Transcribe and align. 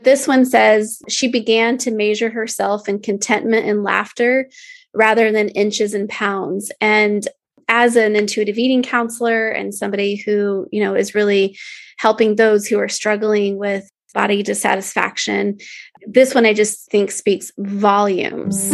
This 0.00 0.28
one 0.28 0.44
says 0.44 1.02
she 1.08 1.26
began 1.26 1.76
to 1.78 1.90
measure 1.90 2.30
herself 2.30 2.88
in 2.88 3.00
contentment 3.00 3.66
and 3.66 3.82
laughter 3.82 4.48
rather 4.94 5.32
than 5.32 5.48
inches 5.48 5.92
and 5.92 6.08
pounds. 6.08 6.70
And 6.80 7.26
as 7.66 7.96
an 7.96 8.14
intuitive 8.14 8.58
eating 8.58 8.84
counselor 8.84 9.48
and 9.48 9.74
somebody 9.74 10.14
who, 10.14 10.68
you 10.70 10.84
know, 10.84 10.94
is 10.94 11.16
really 11.16 11.58
helping 11.96 12.36
those 12.36 12.68
who 12.68 12.78
are 12.78 12.88
struggling 12.88 13.58
with 13.58 13.90
body 14.14 14.44
dissatisfaction, 14.44 15.58
this 16.06 16.32
one 16.32 16.46
I 16.46 16.54
just 16.54 16.88
think 16.92 17.10
speaks 17.10 17.50
volumes. 17.58 18.70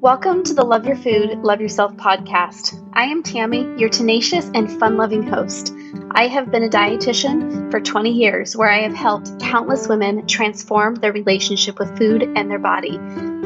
Welcome 0.00 0.44
to 0.44 0.54
the 0.54 0.64
Love 0.64 0.86
Your 0.86 0.96
Food, 0.96 1.38
Love 1.42 1.60
Yourself 1.60 1.94
podcast. 1.94 2.80
I 2.92 3.06
am 3.06 3.24
Tammy, 3.24 3.62
your 3.76 3.88
tenacious 3.88 4.48
and 4.54 4.70
fun 4.78 4.96
loving 4.96 5.24
host. 5.24 5.74
I 6.10 6.26
have 6.28 6.50
been 6.50 6.64
a 6.64 6.68
dietitian 6.68 7.70
for 7.70 7.80
20 7.80 8.10
years 8.10 8.56
where 8.56 8.70
I 8.70 8.80
have 8.82 8.94
helped 8.94 9.38
countless 9.40 9.88
women 9.88 10.26
transform 10.26 10.94
their 10.96 11.12
relationship 11.12 11.78
with 11.78 11.96
food 11.98 12.22
and 12.22 12.50
their 12.50 12.58
body. 12.58 12.98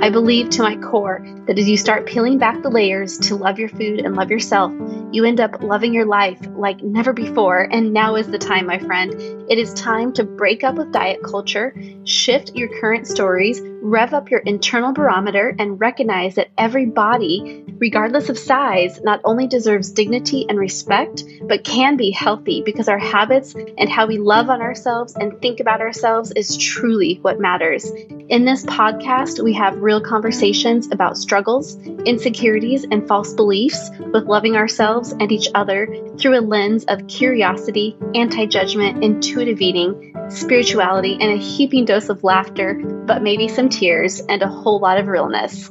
I 0.02 0.10
believe 0.10 0.50
to 0.50 0.62
my 0.62 0.76
core 0.76 1.24
that 1.46 1.58
as 1.58 1.68
you 1.68 1.76
start 1.76 2.06
peeling 2.06 2.38
back 2.38 2.62
the 2.62 2.68
layers 2.68 3.18
to 3.18 3.34
love 3.34 3.58
your 3.58 3.70
food 3.70 4.00
and 4.00 4.14
love 4.14 4.30
yourself, 4.30 4.72
you 5.10 5.24
end 5.24 5.40
up 5.40 5.62
loving 5.62 5.94
your 5.94 6.04
life 6.04 6.38
like 6.54 6.82
never 6.82 7.12
before. 7.14 7.66
And 7.70 7.92
now 7.92 8.16
is 8.16 8.28
the 8.28 8.38
time, 8.38 8.66
my 8.66 8.78
friend. 8.78 9.14
It 9.50 9.58
is 9.58 9.72
time 9.74 10.12
to 10.14 10.24
break 10.24 10.64
up 10.64 10.74
with 10.74 10.92
diet 10.92 11.22
culture, 11.22 11.74
shift 12.04 12.54
your 12.54 12.68
current 12.80 13.06
stories, 13.06 13.62
rev 13.80 14.12
up 14.12 14.30
your 14.30 14.40
internal 14.40 14.92
barometer, 14.92 15.54
and 15.58 15.80
recognize 15.80 16.34
that 16.34 16.50
every 16.58 16.86
body, 16.86 17.64
regardless 17.78 18.28
of 18.28 18.38
size, 18.38 19.00
not 19.02 19.20
only 19.24 19.46
deserves 19.46 19.92
dignity 19.92 20.46
and 20.48 20.58
respect, 20.58 21.24
but 21.42 21.64
can 21.64 21.96
be 21.96 22.10
healthy 22.10 22.62
because 22.62 22.88
our 22.88 22.98
habits 22.98 23.54
and 23.54 23.88
how 23.88 24.06
we 24.06 24.18
love 24.18 24.50
on 24.50 24.60
ourselves 24.60 25.14
and 25.14 25.40
think 25.40 25.60
about 25.60 25.80
ourselves 25.80 26.32
is 26.32 26.56
truly 26.56 27.18
what 27.22 27.40
matters. 27.40 27.88
In 28.28 28.44
this 28.44 28.64
podcast, 28.64 29.42
we 29.42 29.52
have 29.52 29.78
real 29.86 30.00
conversations 30.00 30.88
about 30.90 31.16
struggles, 31.16 31.76
insecurities, 32.04 32.84
and 32.90 33.06
false 33.06 33.32
beliefs 33.34 33.88
with 34.12 34.24
loving 34.24 34.56
ourselves 34.56 35.12
and 35.12 35.30
each 35.30 35.48
other 35.54 35.86
through 36.18 36.36
a 36.36 36.42
lens 36.42 36.84
of 36.86 37.06
curiosity, 37.06 37.96
anti 38.16 38.46
judgment, 38.46 39.04
intuitive 39.04 39.60
eating, 39.60 40.12
spirituality, 40.28 41.16
and 41.20 41.30
a 41.30 41.36
heaping 41.36 41.84
dose 41.84 42.08
of 42.08 42.24
laughter, 42.24 42.74
but 43.06 43.22
maybe 43.22 43.46
some 43.46 43.68
tears 43.68 44.18
and 44.28 44.42
a 44.42 44.48
whole 44.48 44.80
lot 44.80 44.98
of 44.98 45.06
realness. 45.06 45.70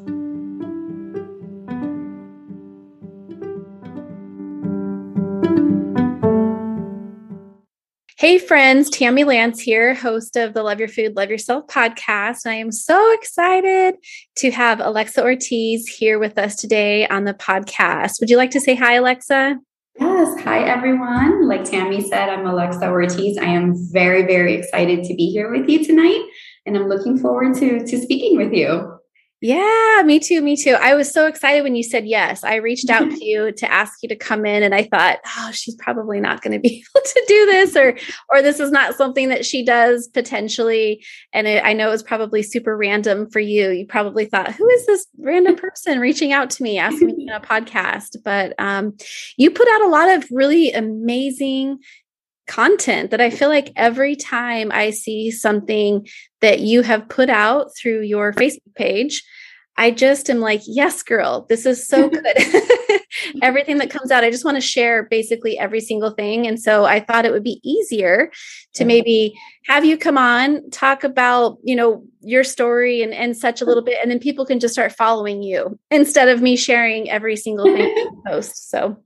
Hey, 8.25 8.39
friends, 8.39 8.89
Tammy 8.89 9.23
Lantz 9.23 9.59
here, 9.59 9.93
host 9.93 10.35
of 10.35 10.55
the 10.55 10.63
Love 10.63 10.79
Your 10.79 10.87
Food, 10.87 11.15
Love 11.15 11.29
Yourself 11.29 11.67
podcast. 11.67 12.43
And 12.43 12.53
I 12.53 12.55
am 12.55 12.71
so 12.71 13.13
excited 13.13 13.97
to 14.37 14.49
have 14.49 14.79
Alexa 14.79 15.21
Ortiz 15.21 15.87
here 15.87 16.17
with 16.17 16.35
us 16.39 16.55
today 16.55 17.07
on 17.07 17.25
the 17.25 17.35
podcast. 17.35 18.13
Would 18.19 18.31
you 18.31 18.37
like 18.37 18.49
to 18.49 18.59
say 18.59 18.73
hi, 18.73 18.95
Alexa? 18.95 19.59
Yes. 19.99 20.41
Hi, 20.41 20.67
everyone. 20.67 21.47
Like 21.47 21.65
Tammy 21.65 22.01
said, 22.01 22.29
I'm 22.29 22.47
Alexa 22.47 22.89
Ortiz. 22.89 23.37
I 23.37 23.45
am 23.45 23.75
very, 23.91 24.23
very 24.23 24.55
excited 24.55 25.03
to 25.03 25.13
be 25.13 25.29
here 25.29 25.51
with 25.51 25.69
you 25.69 25.85
tonight. 25.85 26.27
And 26.65 26.75
I'm 26.75 26.89
looking 26.89 27.19
forward 27.19 27.53
to, 27.57 27.85
to 27.85 28.01
speaking 28.01 28.37
with 28.37 28.53
you. 28.53 28.94
Yeah, 29.41 30.01
me 30.05 30.19
too. 30.19 30.41
Me 30.41 30.55
too. 30.55 30.73
I 30.73 30.95
was 30.95 31.11
so 31.11 31.27
excited 31.27 31.63
when 31.63 31.75
you 31.75 31.83
said 31.83 32.07
yes. 32.07 32.43
I 32.43 32.55
reached 32.55 32.89
out 32.89 33.09
to 33.11 33.25
you 33.25 33.51
to 33.51 33.71
ask 33.71 34.01
you 34.01 34.09
to 34.09 34.15
come 34.15 34.45
in 34.45 34.63
and 34.63 34.73
I 34.73 34.83
thought, 34.83 35.19
"Oh, 35.37 35.51
she's 35.51 35.75
probably 35.75 36.19
not 36.19 36.41
going 36.41 36.53
to 36.53 36.59
be 36.59 36.83
able 36.97 37.05
to 37.05 37.25
do 37.27 37.45
this 37.45 37.75
or 37.75 37.97
or 38.29 38.41
this 38.41 38.59
is 38.59 38.71
not 38.71 38.95
something 38.95 39.29
that 39.29 39.45
she 39.45 39.63
does 39.63 40.07
potentially." 40.07 41.03
And 41.33 41.47
it, 41.47 41.63
I 41.63 41.73
know 41.73 41.89
it 41.89 41.91
was 41.91 42.03
probably 42.03 42.43
super 42.43 42.77
random 42.77 43.29
for 43.29 43.39
you. 43.39 43.71
You 43.71 43.85
probably 43.85 44.25
thought, 44.25 44.53
"Who 44.53 44.67
is 44.69 44.85
this 44.85 45.05
random 45.19 45.55
person 45.57 45.99
reaching 45.99 46.31
out 46.31 46.49
to 46.51 46.63
me 46.63 46.79
asking 46.79 47.15
me 47.17 47.29
on 47.29 47.41
a 47.41 47.45
podcast?" 47.45 48.17
But 48.23 48.53
um 48.57 48.95
you 49.37 49.51
put 49.51 49.67
out 49.67 49.81
a 49.81 49.89
lot 49.89 50.09
of 50.09 50.25
really 50.31 50.71
amazing 50.71 51.79
content 52.47 53.11
that 53.11 53.21
I 53.21 53.29
feel 53.29 53.49
like 53.49 53.71
every 53.75 54.15
time 54.15 54.71
I 54.71 54.91
see 54.91 55.31
something 55.31 56.07
that 56.41 56.59
you 56.59 56.83
have 56.83 57.09
put 57.09 57.29
out 57.29 57.71
through 57.75 58.01
your 58.01 58.33
Facebook 58.33 58.75
page, 58.75 59.23
I 59.77 59.91
just 59.91 60.29
am 60.29 60.39
like, 60.39 60.61
yes, 60.65 61.03
girl, 61.03 61.45
this 61.49 61.65
is 61.65 61.87
so 61.87 62.09
good. 62.09 62.37
Everything 63.41 63.77
that 63.79 63.89
comes 63.89 64.11
out, 64.11 64.23
I 64.23 64.31
just 64.31 64.45
want 64.45 64.55
to 64.55 64.61
share 64.61 65.03
basically 65.03 65.57
every 65.57 65.81
single 65.81 66.11
thing. 66.11 66.47
And 66.47 66.59
so 66.59 66.85
I 66.85 66.99
thought 66.99 67.25
it 67.25 67.31
would 67.31 67.43
be 67.43 67.59
easier 67.63 68.31
to 68.73 68.85
maybe 68.85 69.33
have 69.67 69.85
you 69.85 69.97
come 69.97 70.17
on, 70.17 70.69
talk 70.69 71.03
about, 71.03 71.57
you 71.63 71.75
know, 71.75 72.03
your 72.21 72.43
story 72.43 73.01
and, 73.01 73.13
and 73.13 73.35
such 73.35 73.61
a 73.61 73.65
little 73.69 73.83
bit, 73.83 73.99
and 74.01 74.11
then 74.11 74.19
people 74.19 74.45
can 74.45 74.59
just 74.59 74.73
start 74.73 74.91
following 74.91 75.43
you 75.43 75.77
instead 75.91 76.29
of 76.29 76.41
me 76.41 76.55
sharing 76.55 77.09
every 77.09 77.35
single 77.35 77.65
thing 77.65 77.95
you 77.95 78.21
post. 78.25 78.69
So 78.69 78.97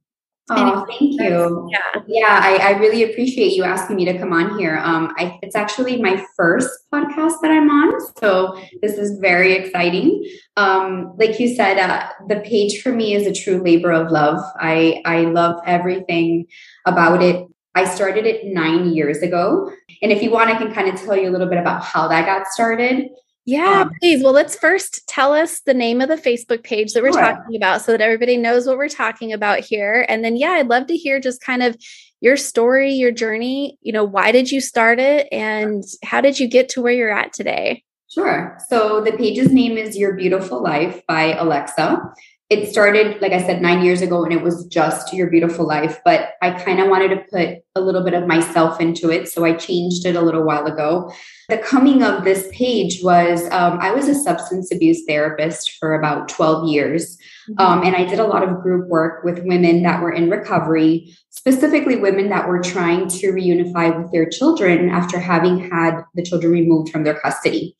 Oh, 0.51 0.85
thank 0.87 1.13
you. 1.19 1.69
Yeah, 1.69 2.01
yeah. 2.07 2.39
I, 2.41 2.73
I, 2.73 2.79
really 2.79 3.03
appreciate 3.03 3.53
you 3.53 3.63
asking 3.63 3.97
me 3.97 4.05
to 4.05 4.17
come 4.17 4.33
on 4.33 4.57
here. 4.57 4.77
Um, 4.77 5.13
I, 5.17 5.37
it's 5.43 5.55
actually 5.55 6.01
my 6.01 6.25
first 6.35 6.69
podcast 6.91 7.41
that 7.41 7.51
I'm 7.51 7.69
on, 7.69 7.99
so 8.17 8.59
this 8.81 8.93
is 8.93 9.19
very 9.19 9.53
exciting. 9.53 10.25
Um, 10.57 11.13
like 11.17 11.39
you 11.39 11.53
said, 11.53 11.77
uh, 11.77 12.09
the 12.27 12.37
page 12.37 12.81
for 12.81 12.91
me 12.91 13.13
is 13.13 13.27
a 13.27 13.33
true 13.33 13.61
labor 13.61 13.91
of 13.91 14.11
love. 14.11 14.39
I 14.59 15.01
I 15.05 15.21
love 15.21 15.61
everything 15.65 16.47
about 16.85 17.21
it. 17.21 17.45
I 17.75 17.85
started 17.85 18.25
it 18.25 18.45
nine 18.45 18.93
years 18.93 19.19
ago, 19.19 19.71
and 20.01 20.11
if 20.11 20.23
you 20.23 20.31
want, 20.31 20.49
I 20.49 20.57
can 20.57 20.73
kind 20.73 20.89
of 20.89 20.99
tell 20.99 21.15
you 21.15 21.29
a 21.29 21.31
little 21.31 21.47
bit 21.47 21.59
about 21.59 21.83
how 21.83 22.07
that 22.07 22.25
got 22.25 22.47
started. 22.47 23.09
Yeah, 23.49 23.81
um, 23.81 23.91
please. 23.99 24.23
Well, 24.23 24.33
let's 24.33 24.55
first 24.55 25.07
tell 25.07 25.33
us 25.33 25.61
the 25.61 25.73
name 25.73 26.01
of 26.01 26.07
the 26.07 26.15
Facebook 26.17 26.63
page 26.63 26.93
that 26.93 27.01
we're 27.01 27.11
sure. 27.11 27.21
talking 27.21 27.55
about 27.55 27.81
so 27.81 27.93
that 27.93 28.01
everybody 28.01 28.37
knows 28.37 28.67
what 28.67 28.77
we're 28.77 28.89
talking 28.89 29.33
about 29.33 29.61
here. 29.61 30.05
And 30.07 30.23
then, 30.23 30.37
yeah, 30.37 30.51
I'd 30.51 30.67
love 30.67 30.85
to 30.85 30.95
hear 30.95 31.19
just 31.19 31.41
kind 31.41 31.63
of 31.63 31.75
your 32.21 32.37
story, 32.37 32.93
your 32.93 33.11
journey. 33.11 33.79
You 33.81 33.91
know, 33.91 34.03
why 34.03 34.31
did 34.31 34.51
you 34.51 34.61
start 34.61 34.99
it 34.99 35.27
and 35.31 35.83
how 36.03 36.21
did 36.21 36.39
you 36.39 36.47
get 36.47 36.69
to 36.69 36.81
where 36.83 36.93
you're 36.93 37.11
at 37.11 37.33
today? 37.33 37.83
Sure. 38.07 38.55
So 38.67 39.01
the 39.01 39.13
page's 39.13 39.51
name 39.51 39.79
is 39.79 39.97
Your 39.97 40.13
Beautiful 40.13 40.61
Life 40.61 41.01
by 41.07 41.33
Alexa 41.33 42.01
it 42.49 42.67
started, 42.71 43.21
like 43.21 43.31
I 43.31 43.43
said, 43.43 43.61
nine 43.61 43.85
years 43.85 44.01
ago, 44.01 44.23
and 44.23 44.33
it 44.33 44.41
was 44.41 44.65
just 44.65 45.13
your 45.13 45.29
beautiful 45.29 45.67
life. 45.67 45.99
But 46.03 46.31
I 46.41 46.49
kind 46.49 46.79
of 46.79 46.89
wanted 46.89 47.09
to 47.09 47.23
put 47.31 47.59
a 47.75 47.81
little 47.81 48.03
bit 48.03 48.15
of 48.15 48.25
myself 48.25 48.81
into 48.81 49.11
it. 49.11 49.29
So 49.29 49.45
I 49.45 49.53
changed 49.53 50.03
it 50.07 50.15
a 50.15 50.21
little 50.21 50.43
while 50.43 50.65
ago. 50.65 51.13
The 51.49 51.59
coming 51.59 52.01
of 52.01 52.23
this 52.23 52.47
page 52.51 53.03
was 53.03 53.43
um, 53.51 53.77
I 53.79 53.91
was 53.91 54.07
a 54.07 54.15
substance 54.15 54.71
abuse 54.71 55.03
therapist 55.07 55.77
for 55.79 55.93
about 55.93 56.27
12 56.27 56.67
years. 56.67 57.19
Mm-hmm. 57.51 57.61
Um, 57.61 57.83
and 57.83 57.95
I 57.95 58.05
did 58.05 58.19
a 58.19 58.25
lot 58.25 58.41
of 58.41 58.61
group 58.63 58.87
work 58.87 59.23
with 59.23 59.45
women 59.45 59.83
that 59.83 60.01
were 60.01 60.11
in 60.11 60.31
recovery, 60.31 61.15
specifically 61.29 61.97
women 61.97 62.29
that 62.29 62.47
were 62.47 62.61
trying 62.61 63.09
to 63.09 63.31
reunify 63.31 63.95
with 63.95 64.11
their 64.11 64.27
children 64.27 64.89
after 64.89 65.19
having 65.19 65.69
had 65.69 66.01
the 66.15 66.23
children 66.23 66.51
removed 66.51 66.91
from 66.91 67.03
their 67.03 67.19
custody. 67.19 67.75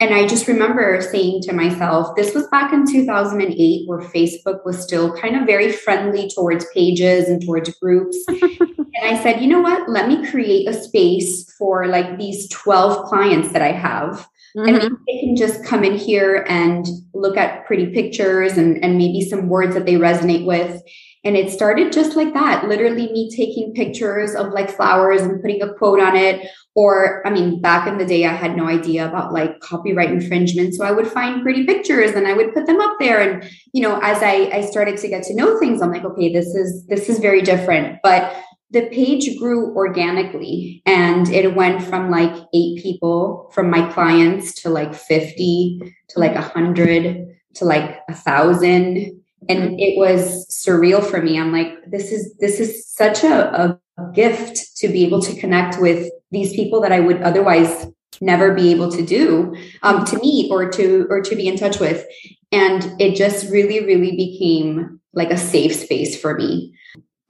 And 0.00 0.14
I 0.14 0.28
just 0.28 0.46
remember 0.46 1.00
saying 1.00 1.42
to 1.42 1.52
myself, 1.52 2.14
this 2.14 2.32
was 2.32 2.46
back 2.48 2.72
in 2.72 2.86
2008, 2.86 3.88
where 3.88 3.98
Facebook 3.98 4.64
was 4.64 4.80
still 4.80 5.12
kind 5.16 5.34
of 5.34 5.44
very 5.44 5.72
friendly 5.72 6.30
towards 6.32 6.64
pages 6.72 7.28
and 7.28 7.44
towards 7.44 7.76
groups. 7.78 8.16
and 8.28 8.86
I 9.02 9.20
said, 9.20 9.40
you 9.40 9.48
know 9.48 9.60
what? 9.60 9.90
Let 9.90 10.06
me 10.06 10.24
create 10.30 10.68
a 10.68 10.72
space 10.72 11.52
for 11.58 11.88
like 11.88 12.16
these 12.16 12.48
12 12.50 13.06
clients 13.06 13.52
that 13.52 13.62
I 13.62 13.72
have. 13.72 14.28
Mm-hmm. 14.56 14.68
And 14.68 14.98
they 15.08 15.20
can 15.20 15.34
just 15.34 15.64
come 15.64 15.82
in 15.82 15.96
here 15.96 16.46
and 16.48 16.86
look 17.12 17.36
at 17.36 17.66
pretty 17.66 17.86
pictures 17.86 18.56
and, 18.56 18.82
and 18.82 18.98
maybe 18.98 19.28
some 19.28 19.48
words 19.48 19.74
that 19.74 19.84
they 19.84 19.94
resonate 19.94 20.46
with. 20.46 20.80
And 21.24 21.36
it 21.36 21.50
started 21.50 21.92
just 21.92 22.16
like 22.16 22.32
that 22.34 22.68
literally, 22.68 23.12
me 23.12 23.30
taking 23.34 23.74
pictures 23.74 24.34
of 24.34 24.52
like 24.52 24.70
flowers 24.70 25.22
and 25.22 25.40
putting 25.42 25.62
a 25.62 25.74
quote 25.74 26.00
on 26.00 26.16
it. 26.16 26.48
Or, 26.74 27.26
I 27.26 27.30
mean, 27.30 27.60
back 27.60 27.88
in 27.88 27.98
the 27.98 28.06
day, 28.06 28.24
I 28.24 28.32
had 28.32 28.56
no 28.56 28.68
idea 28.68 29.08
about 29.08 29.32
like 29.32 29.58
copyright 29.60 30.10
infringement. 30.10 30.74
So 30.74 30.84
I 30.84 30.92
would 30.92 31.08
find 31.08 31.42
pretty 31.42 31.64
pictures 31.64 32.12
and 32.12 32.26
I 32.26 32.34
would 32.34 32.54
put 32.54 32.66
them 32.66 32.80
up 32.80 32.98
there. 33.00 33.20
And, 33.20 33.50
you 33.72 33.82
know, 33.82 33.98
as 34.00 34.22
I, 34.22 34.50
I 34.52 34.60
started 34.60 34.96
to 34.98 35.08
get 35.08 35.24
to 35.24 35.34
know 35.34 35.58
things, 35.58 35.82
I'm 35.82 35.90
like, 35.90 36.04
okay, 36.04 36.32
this 36.32 36.54
is, 36.54 36.86
this 36.86 37.08
is 37.08 37.18
very 37.18 37.42
different. 37.42 37.98
But 38.02 38.32
the 38.70 38.86
page 38.86 39.38
grew 39.38 39.74
organically 39.74 40.82
and 40.84 41.28
it 41.30 41.54
went 41.54 41.82
from 41.82 42.10
like 42.10 42.34
eight 42.54 42.82
people 42.82 43.50
from 43.52 43.70
my 43.70 43.90
clients 43.92 44.52
to 44.62 44.68
like 44.68 44.94
50 44.94 45.94
to 46.10 46.20
like 46.20 46.34
a 46.34 46.42
hundred 46.42 47.28
to 47.54 47.64
like 47.64 47.98
a 48.08 48.14
thousand 48.14 49.22
and 49.48 49.78
it 49.80 49.96
was 49.96 50.46
surreal 50.48 51.04
for 51.04 51.22
me 51.22 51.38
i'm 51.38 51.52
like 51.52 51.72
this 51.86 52.12
is 52.12 52.34
this 52.38 52.60
is 52.60 52.86
such 52.86 53.24
a, 53.24 53.60
a, 53.60 53.80
gift 54.14 54.76
to 54.76 54.86
be 54.86 55.04
able 55.04 55.20
to 55.20 55.34
connect 55.40 55.80
with 55.80 56.08
these 56.30 56.52
people 56.54 56.80
that 56.80 56.92
i 56.92 57.00
would 57.00 57.20
otherwise 57.22 57.88
never 58.20 58.54
be 58.54 58.70
able 58.70 58.90
to 58.90 59.04
do 59.04 59.54
um, 59.82 60.04
to 60.04 60.16
meet 60.20 60.50
or 60.52 60.70
to 60.70 61.06
or 61.10 61.20
to 61.20 61.34
be 61.34 61.48
in 61.48 61.56
touch 61.56 61.80
with 61.80 62.06
and 62.52 63.00
it 63.00 63.16
just 63.16 63.50
really 63.50 63.84
really 63.84 64.14
became 64.14 65.00
like 65.14 65.32
a 65.32 65.36
safe 65.36 65.74
space 65.74 66.20
for 66.20 66.34
me 66.34 66.72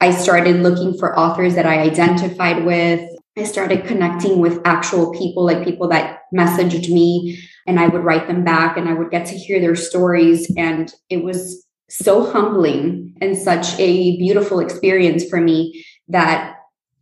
I 0.01 0.11
started 0.11 0.63
looking 0.63 0.97
for 0.97 1.17
authors 1.17 1.55
that 1.55 1.65
I 1.65 1.79
identified 1.79 2.63
with. 2.63 3.01
I 3.37 3.43
started 3.43 3.85
connecting 3.85 4.39
with 4.39 4.61
actual 4.65 5.13
people, 5.13 5.45
like 5.45 5.63
people 5.63 5.89
that 5.89 6.21
messaged 6.33 6.89
me, 6.89 7.39
and 7.67 7.79
I 7.79 7.87
would 7.87 8.03
write 8.03 8.27
them 8.27 8.43
back 8.43 8.77
and 8.77 8.87
I 8.87 8.93
would 8.93 9.11
get 9.11 9.25
to 9.27 9.37
hear 9.37 9.59
their 9.59 9.75
stories. 9.75 10.51
And 10.55 10.93
it 11.09 11.23
was 11.23 11.65
so 11.89 12.31
humbling 12.31 13.15
and 13.21 13.37
such 13.37 13.77
a 13.79 14.17
beautiful 14.17 14.59
experience 14.59 15.27
for 15.27 15.41
me 15.41 15.85
that 16.07 16.55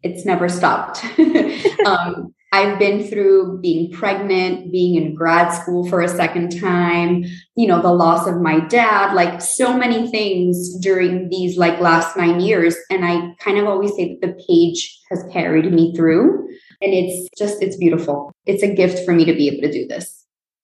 it's 0.03 0.25
never 0.25 0.49
stopped. 0.49 1.03
um, 1.85 2.33
I've 2.53 2.79
been 2.79 3.05
through 3.05 3.59
being 3.61 3.91
pregnant, 3.91 4.71
being 4.71 4.95
in 4.95 5.15
grad 5.15 5.53
school 5.53 5.87
for 5.89 6.01
a 6.01 6.07
second 6.07 6.57
time, 6.59 7.25
you 7.55 7.67
know, 7.67 7.81
the 7.81 7.91
loss 7.91 8.25
of 8.25 8.41
my 8.41 8.61
dad, 8.61 9.13
like 9.13 9.41
so 9.41 9.77
many 9.77 10.09
things 10.09 10.75
during 10.79 11.29
these 11.29 11.57
like 11.57 11.79
last 11.81 12.15
nine 12.15 12.39
years. 12.39 12.75
And 12.89 13.03
I 13.03 13.35
kind 13.39 13.57
of 13.57 13.65
always 13.65 13.93
say 13.95 14.17
that 14.21 14.25
the 14.25 14.43
page 14.47 14.97
has 15.11 15.25
carried 15.31 15.71
me 15.71 15.93
through. 15.93 16.47
And 16.81 16.93
it's 16.93 17.29
just, 17.37 17.61
it's 17.61 17.75
beautiful. 17.75 18.31
It's 18.45 18.63
a 18.63 18.73
gift 18.73 19.03
for 19.05 19.13
me 19.13 19.25
to 19.25 19.33
be 19.33 19.49
able 19.49 19.61
to 19.67 19.71
do 19.71 19.85
this. 19.85 20.16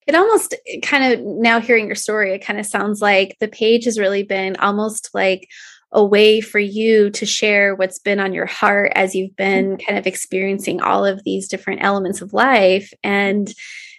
It 0.06 0.14
almost 0.14 0.54
kind 0.82 1.12
of 1.12 1.20
now 1.20 1.60
hearing 1.60 1.86
your 1.86 1.94
story, 1.94 2.34
it 2.34 2.44
kind 2.44 2.60
of 2.60 2.66
sounds 2.66 3.00
like 3.00 3.36
the 3.40 3.48
page 3.48 3.84
has 3.84 3.98
really 3.98 4.22
been 4.22 4.56
almost 4.56 5.10
like 5.14 5.48
a 5.94 6.04
way 6.04 6.40
for 6.40 6.58
you 6.58 7.08
to 7.10 7.24
share 7.24 7.74
what's 7.74 8.00
been 8.00 8.18
on 8.18 8.34
your 8.34 8.46
heart 8.46 8.92
as 8.96 9.14
you've 9.14 9.36
been 9.36 9.76
mm-hmm. 9.76 9.86
kind 9.86 9.98
of 9.98 10.06
experiencing 10.06 10.82
all 10.82 11.06
of 11.06 11.22
these 11.24 11.48
different 11.48 11.82
elements 11.82 12.20
of 12.20 12.32
life. 12.32 12.92
And 13.02 13.52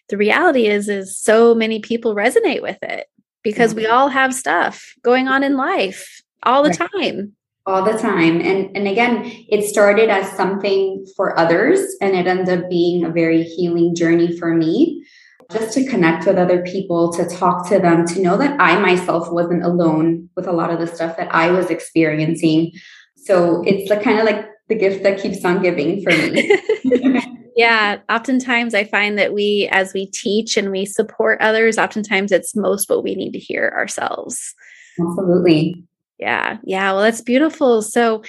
the 0.10 0.18
reality 0.18 0.68
is 0.68 0.90
is 0.90 1.18
so 1.18 1.56
many 1.56 1.80
people 1.80 2.13
resonate 2.13 2.62
with 2.62 2.78
it 2.84 3.08
because 3.44 3.74
we 3.74 3.88
all 3.88 4.10
have 4.10 4.34
stuff 4.34 4.94
going 5.04 5.28
on 5.28 5.42
in 5.42 5.56
life 5.56 6.22
all 6.44 6.63
the 6.63 6.74
time. 6.74 7.34
All 7.66 7.84
the 7.84 7.98
time. 7.98 8.42
And 8.42 8.75
and 8.75 8.88
again 8.88 9.24
it 9.50 9.63
started 9.63 10.10
as 10.10 10.30
something 10.36 11.06
for 11.16 11.40
others 11.40 11.80
and 12.01 12.16
it 12.16 12.28
ended 12.28 12.50
up 12.50 12.69
being 12.69 13.06
a 13.06 13.10
very 13.10 13.44
healing 13.44 13.96
journey 13.96 14.38
for 14.38 14.54
me 14.54 15.04
just 15.52 15.74
to 15.74 15.86
connect 15.86 16.26
with 16.26 16.38
other 16.38 16.64
people, 16.64 17.12
to 17.14 17.26
talk 17.28 17.68
to 17.70 17.80
them, 17.80 18.06
to 18.08 18.22
know 18.22 18.38
that 18.38 18.60
I 18.60 18.80
myself 18.80 19.32
wasn't 19.32 19.64
alone 19.64 20.30
with 20.36 20.48
a 20.48 20.52
lot 20.52 20.72
of 20.72 20.80
the 20.80 20.88
stuff 20.88 21.18
that 21.18 21.34
I 21.34 21.52
was 21.52 21.70
experiencing. 21.70 22.72
So 23.16 23.64
it's 23.66 23.90
like 23.90 24.04
kind 24.04 24.20
of 24.20 24.26
like 24.26 24.46
the 24.70 24.76
gift 24.76 25.04
that 25.04 25.22
keeps 25.22 25.44
on 25.46 25.62
giving 25.62 26.02
for 26.02 26.10
me. 26.10 26.60
yeah, 27.56 28.00
oftentimes 28.10 28.74
I 28.74 28.84
find 28.84 29.18
that 29.18 29.34
we, 29.34 29.70
as 29.72 29.94
we 29.94 30.08
teach 30.08 30.58
and 30.58 30.72
we 30.72 30.86
support 30.86 31.42
others, 31.42 31.78
oftentimes 31.78 32.32
it's 32.32 32.56
most 32.56 32.90
what 32.90 33.04
we 33.04 33.16
need 33.16 33.32
to 33.32 33.40
hear 33.40 33.74
ourselves. 33.76 34.54
Absolutely. 35.00 35.84
Yeah, 36.18 36.58
yeah. 36.64 36.94
Well, 36.94 37.02
that's 37.02 37.22
beautiful. 37.22 37.82
So, 37.82 38.24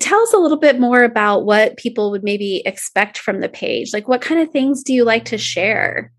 tell 0.00 0.20
us 0.22 0.32
a 0.32 0.38
little 0.38 0.56
bit 0.56 0.80
more 0.80 1.04
about 1.04 1.44
what 1.44 1.76
people 1.76 2.10
would 2.10 2.24
maybe 2.24 2.62
expect 2.64 3.18
from 3.18 3.40
the 3.40 3.48
page. 3.48 3.92
Like, 3.92 4.08
what 4.08 4.22
kind 4.22 4.40
of 4.40 4.50
things 4.50 4.82
do 4.82 4.94
you 4.94 5.04
like 5.04 5.26
to 5.26 5.36
share? 5.36 6.12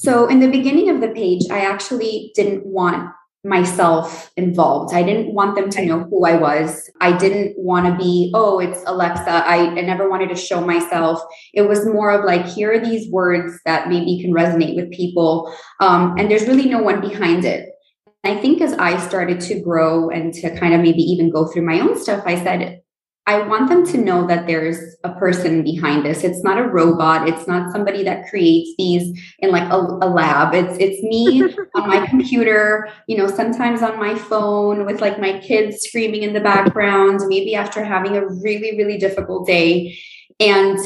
So, 0.00 0.28
in 0.28 0.38
the 0.38 0.48
beginning 0.48 0.90
of 0.90 1.00
the 1.00 1.08
page, 1.08 1.42
I 1.50 1.60
actually 1.60 2.30
didn't 2.36 2.64
want 2.64 3.10
myself 3.42 4.30
involved. 4.36 4.94
I 4.94 5.02
didn't 5.02 5.34
want 5.34 5.56
them 5.56 5.70
to 5.70 5.84
know 5.84 6.04
who 6.04 6.24
I 6.24 6.36
was. 6.36 6.88
I 7.00 7.16
didn't 7.16 7.58
want 7.58 7.86
to 7.86 7.96
be, 7.96 8.30
oh, 8.32 8.60
it's 8.60 8.80
Alexa. 8.86 9.28
I, 9.28 9.56
I, 9.56 9.80
never 9.80 10.08
wanted 10.08 10.28
to 10.28 10.36
show 10.36 10.60
myself. 10.60 11.20
It 11.52 11.62
was 11.62 11.84
more 11.84 12.12
of 12.12 12.24
like, 12.24 12.46
here 12.46 12.72
are 12.72 12.80
these 12.80 13.10
words 13.10 13.58
that 13.64 13.88
maybe 13.88 14.22
can 14.22 14.32
resonate 14.32 14.76
with 14.76 14.92
people. 14.92 15.52
Um, 15.80 16.14
and 16.16 16.30
there's 16.30 16.46
really 16.46 16.68
no 16.68 16.80
one 16.80 17.00
behind 17.00 17.44
it. 17.44 17.68
I 18.22 18.36
think 18.36 18.60
as 18.60 18.74
I 18.74 18.98
started 18.98 19.40
to 19.42 19.60
grow 19.60 20.10
and 20.10 20.32
to 20.34 20.56
kind 20.58 20.74
of 20.74 20.80
maybe 20.80 21.02
even 21.02 21.30
go 21.30 21.46
through 21.46 21.62
my 21.62 21.80
own 21.80 21.98
stuff, 21.98 22.22
I 22.24 22.40
said, 22.40 22.82
I 23.28 23.46
want 23.46 23.68
them 23.68 23.86
to 23.88 23.98
know 23.98 24.26
that 24.26 24.46
there's 24.46 24.96
a 25.04 25.12
person 25.12 25.62
behind 25.62 26.06
this. 26.06 26.24
It's 26.24 26.42
not 26.42 26.56
a 26.56 26.62
robot. 26.62 27.28
It's 27.28 27.46
not 27.46 27.70
somebody 27.70 28.02
that 28.04 28.26
creates 28.30 28.70
these 28.78 29.20
in 29.40 29.50
like 29.50 29.70
a, 29.70 29.76
a 29.76 30.08
lab. 30.08 30.54
It's 30.54 30.78
it's 30.80 31.02
me 31.02 31.42
on 31.74 31.86
my 31.86 32.06
computer, 32.06 32.88
you 33.06 33.18
know, 33.18 33.26
sometimes 33.26 33.82
on 33.82 33.98
my 33.98 34.14
phone 34.14 34.86
with 34.86 35.02
like 35.02 35.20
my 35.20 35.38
kids 35.40 35.82
screaming 35.82 36.22
in 36.22 36.32
the 36.32 36.40
background, 36.40 37.20
maybe 37.26 37.54
after 37.54 37.84
having 37.84 38.16
a 38.16 38.26
really, 38.26 38.78
really 38.78 38.96
difficult 38.96 39.46
day. 39.46 39.98
And 40.40 40.78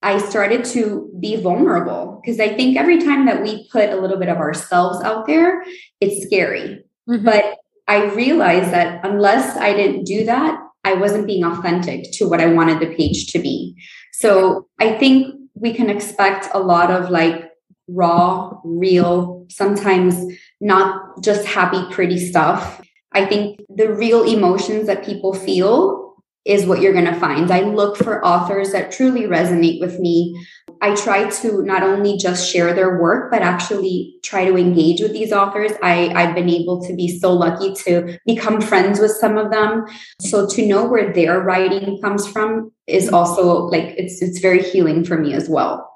I 0.00 0.16
started 0.16 0.64
to 0.76 1.12
be 1.20 1.36
vulnerable 1.36 2.22
because 2.24 2.40
I 2.40 2.56
think 2.56 2.78
every 2.78 3.02
time 3.02 3.26
that 3.26 3.42
we 3.42 3.68
put 3.68 3.90
a 3.90 3.96
little 3.96 4.18
bit 4.18 4.30
of 4.30 4.38
ourselves 4.38 5.04
out 5.04 5.26
there, 5.26 5.62
it's 6.00 6.24
scary. 6.24 6.86
Mm-hmm. 7.06 7.26
But 7.26 7.58
I 7.86 8.06
realized 8.14 8.70
that 8.70 9.04
unless 9.04 9.58
I 9.58 9.74
didn't 9.74 10.04
do 10.04 10.24
that, 10.24 10.58
I 10.84 10.94
wasn't 10.94 11.26
being 11.26 11.44
authentic 11.44 12.12
to 12.14 12.28
what 12.28 12.40
I 12.40 12.46
wanted 12.46 12.80
the 12.80 12.94
page 12.94 13.28
to 13.32 13.38
be. 13.38 13.76
So 14.12 14.66
I 14.80 14.98
think 14.98 15.34
we 15.54 15.72
can 15.72 15.88
expect 15.88 16.48
a 16.52 16.58
lot 16.58 16.90
of 16.90 17.10
like 17.10 17.50
raw, 17.88 18.58
real, 18.64 19.46
sometimes 19.48 20.16
not 20.60 21.22
just 21.22 21.46
happy, 21.46 21.84
pretty 21.92 22.18
stuff. 22.18 22.80
I 23.12 23.26
think 23.26 23.60
the 23.68 23.92
real 23.92 24.24
emotions 24.24 24.86
that 24.86 25.04
people 25.04 25.34
feel 25.34 26.01
is 26.44 26.66
what 26.66 26.80
you're 26.80 26.92
going 26.92 27.04
to 27.04 27.20
find. 27.20 27.50
I 27.50 27.60
look 27.60 27.96
for 27.96 28.24
authors 28.24 28.72
that 28.72 28.90
truly 28.90 29.22
resonate 29.22 29.80
with 29.80 29.98
me. 30.00 30.44
I 30.80 30.94
try 30.96 31.30
to 31.30 31.62
not 31.62 31.84
only 31.84 32.16
just 32.16 32.50
share 32.50 32.74
their 32.74 33.00
work, 33.00 33.30
but 33.30 33.42
actually 33.42 34.16
try 34.24 34.44
to 34.44 34.56
engage 34.56 35.00
with 35.00 35.12
these 35.12 35.32
authors. 35.32 35.70
I, 35.82 36.08
I've 36.08 36.34
been 36.34 36.48
able 36.48 36.84
to 36.84 36.94
be 36.96 37.18
so 37.20 37.32
lucky 37.32 37.72
to 37.84 38.18
become 38.26 38.60
friends 38.60 38.98
with 38.98 39.12
some 39.12 39.38
of 39.38 39.52
them. 39.52 39.84
So 40.20 40.48
to 40.48 40.66
know 40.66 40.84
where 40.84 41.12
their 41.12 41.40
writing 41.40 42.00
comes 42.00 42.26
from 42.26 42.72
is 42.88 43.08
also 43.08 43.66
like 43.66 43.94
it's 43.96 44.20
it's 44.20 44.40
very 44.40 44.62
healing 44.62 45.04
for 45.04 45.16
me 45.16 45.34
as 45.34 45.48
well. 45.48 45.91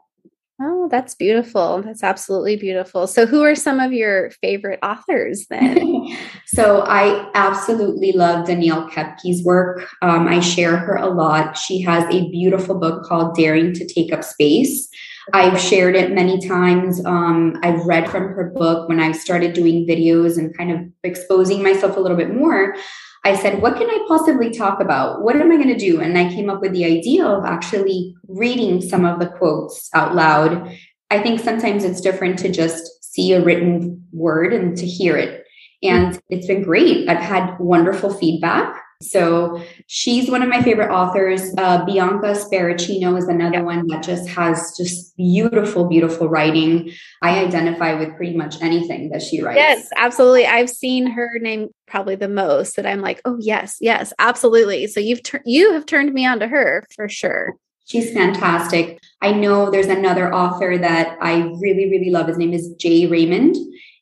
Oh, 0.87 0.89
that's 0.89 1.17
beautiful. 1.17 1.83
That's 1.83 2.05
absolutely 2.05 2.55
beautiful. 2.57 3.09
So, 3.09 3.27
who 3.27 3.43
are 3.43 3.57
some 3.57 3.81
of 3.81 3.93
your 3.93 4.31
favorite 4.41 4.79
authors 4.85 5.47
then? 5.51 6.07
so, 6.47 6.83
I 6.83 7.29
absolutely 7.35 8.13
love 8.13 8.47
Danielle 8.47 8.89
Koepke's 8.89 9.45
work. 9.45 9.89
Um, 10.01 10.29
I 10.29 10.39
share 10.39 10.77
her 10.77 10.95
a 10.95 11.09
lot. 11.09 11.59
She 11.59 11.83
has 11.83 12.05
a 12.15 12.31
beautiful 12.31 12.77
book 12.77 13.03
called 13.03 13.35
Daring 13.35 13.73
to 13.75 13.85
Take 13.85 14.13
Up 14.13 14.23
Space. 14.23 14.89
I've 15.33 15.61
shared 15.61 15.97
it 15.97 16.13
many 16.13 16.47
times. 16.47 17.05
Um, 17.05 17.59
I've 17.65 17.85
read 17.85 18.09
from 18.09 18.29
her 18.29 18.53
book 18.55 18.89
when 18.89 19.01
I 19.01 19.11
started 19.11 19.55
doing 19.55 19.89
videos 19.89 20.39
and 20.39 20.57
kind 20.57 20.71
of 20.71 20.79
exposing 21.03 21.65
myself 21.65 21.97
a 21.97 22.01
little 22.01 22.17
bit 22.17 22.33
more. 22.33 22.77
I 23.27 23.35
said, 23.35 23.61
what 23.61 23.77
can 23.77 23.91
I 23.91 24.05
possibly 24.07 24.51
talk 24.51 24.79
about? 24.79 25.23
What 25.23 25.35
am 25.35 25.51
I 25.51 25.57
going 25.57 25.67
to 25.67 25.77
do? 25.77 26.01
And 26.01 26.17
I 26.17 26.33
came 26.33 26.49
up 26.49 26.61
with 26.61 26.71
the 26.71 26.85
idea 26.85 27.27
of 27.27 27.45
actually 27.45 28.15
reading 28.29 28.81
some 28.81 29.05
of 29.05 29.19
the 29.19 29.27
quotes 29.27 29.91
out 29.95 30.15
loud. 30.15 30.73
I 31.11 31.21
think 31.21 31.41
sometimes 31.41 31.83
it's 31.83 32.01
different 32.01 32.39
to 32.39 32.53
just 32.53 33.03
see 33.03 33.33
a 33.33 33.43
written 33.43 34.05
word 34.13 34.53
and 34.53 34.77
to 34.77 34.87
hear 34.87 35.17
it. 35.17 35.45
And 35.83 36.21
it's 36.29 36.47
been 36.47 36.63
great. 36.63 37.09
I've 37.09 37.19
had 37.19 37.59
wonderful 37.59 38.15
feedback. 38.15 38.81
So 39.03 39.63
she's 39.87 40.31
one 40.31 40.43
of 40.43 40.49
my 40.49 40.63
favorite 40.63 40.91
authors. 40.91 41.55
Uh, 41.59 41.85
Bianca 41.85 42.29
Sparacino 42.29 43.19
is 43.19 43.29
another 43.29 43.63
one 43.63 43.87
that 43.89 44.03
just 44.03 44.29
has 44.29 44.75
just 44.77 45.17
beautiful, 45.17 45.87
beautiful 45.87 46.29
writing. 46.29 46.91
I 47.23 47.45
identify 47.45 47.95
with 47.95 48.17
pretty 48.17 48.37
much 48.37 48.63
anything 48.63 49.11
that 49.11 49.23
she 49.23 49.43
writes. 49.43 49.57
Yes, 49.57 49.89
absolutely. 49.97 50.47
I've 50.47 50.71
seen 50.71 51.07
her 51.09 51.39
name 51.39 51.69
probably 51.87 52.17
the 52.17 52.29
most 52.29 52.77
that 52.77 52.87
I'm 52.87 53.01
like, 53.01 53.21
oh 53.25 53.37
yes, 53.39 53.77
yes, 53.81 54.13
absolutely. 54.19 54.87
So 54.87 55.01
you've 55.01 55.23
tur- 55.23 55.43
you 55.45 55.73
have 55.73 55.87
turned 55.87 56.13
me 56.13 56.27
on 56.27 56.41
to 56.41 56.49
her 56.49 56.87
for 56.95 57.09
sure. 57.09 57.55
She's 57.87 58.13
fantastic. 58.13 58.99
I 59.23 59.31
know 59.33 59.71
there's 59.71 59.87
another 59.87 60.35
author 60.35 60.77
that 60.79 61.17
I 61.21 61.43
really, 61.61 61.89
really 61.89 62.11
love. 62.11 62.27
His 62.27 62.39
name 62.39 62.53
is 62.53 62.75
Jay 62.79 63.07
Raymond 63.07 63.57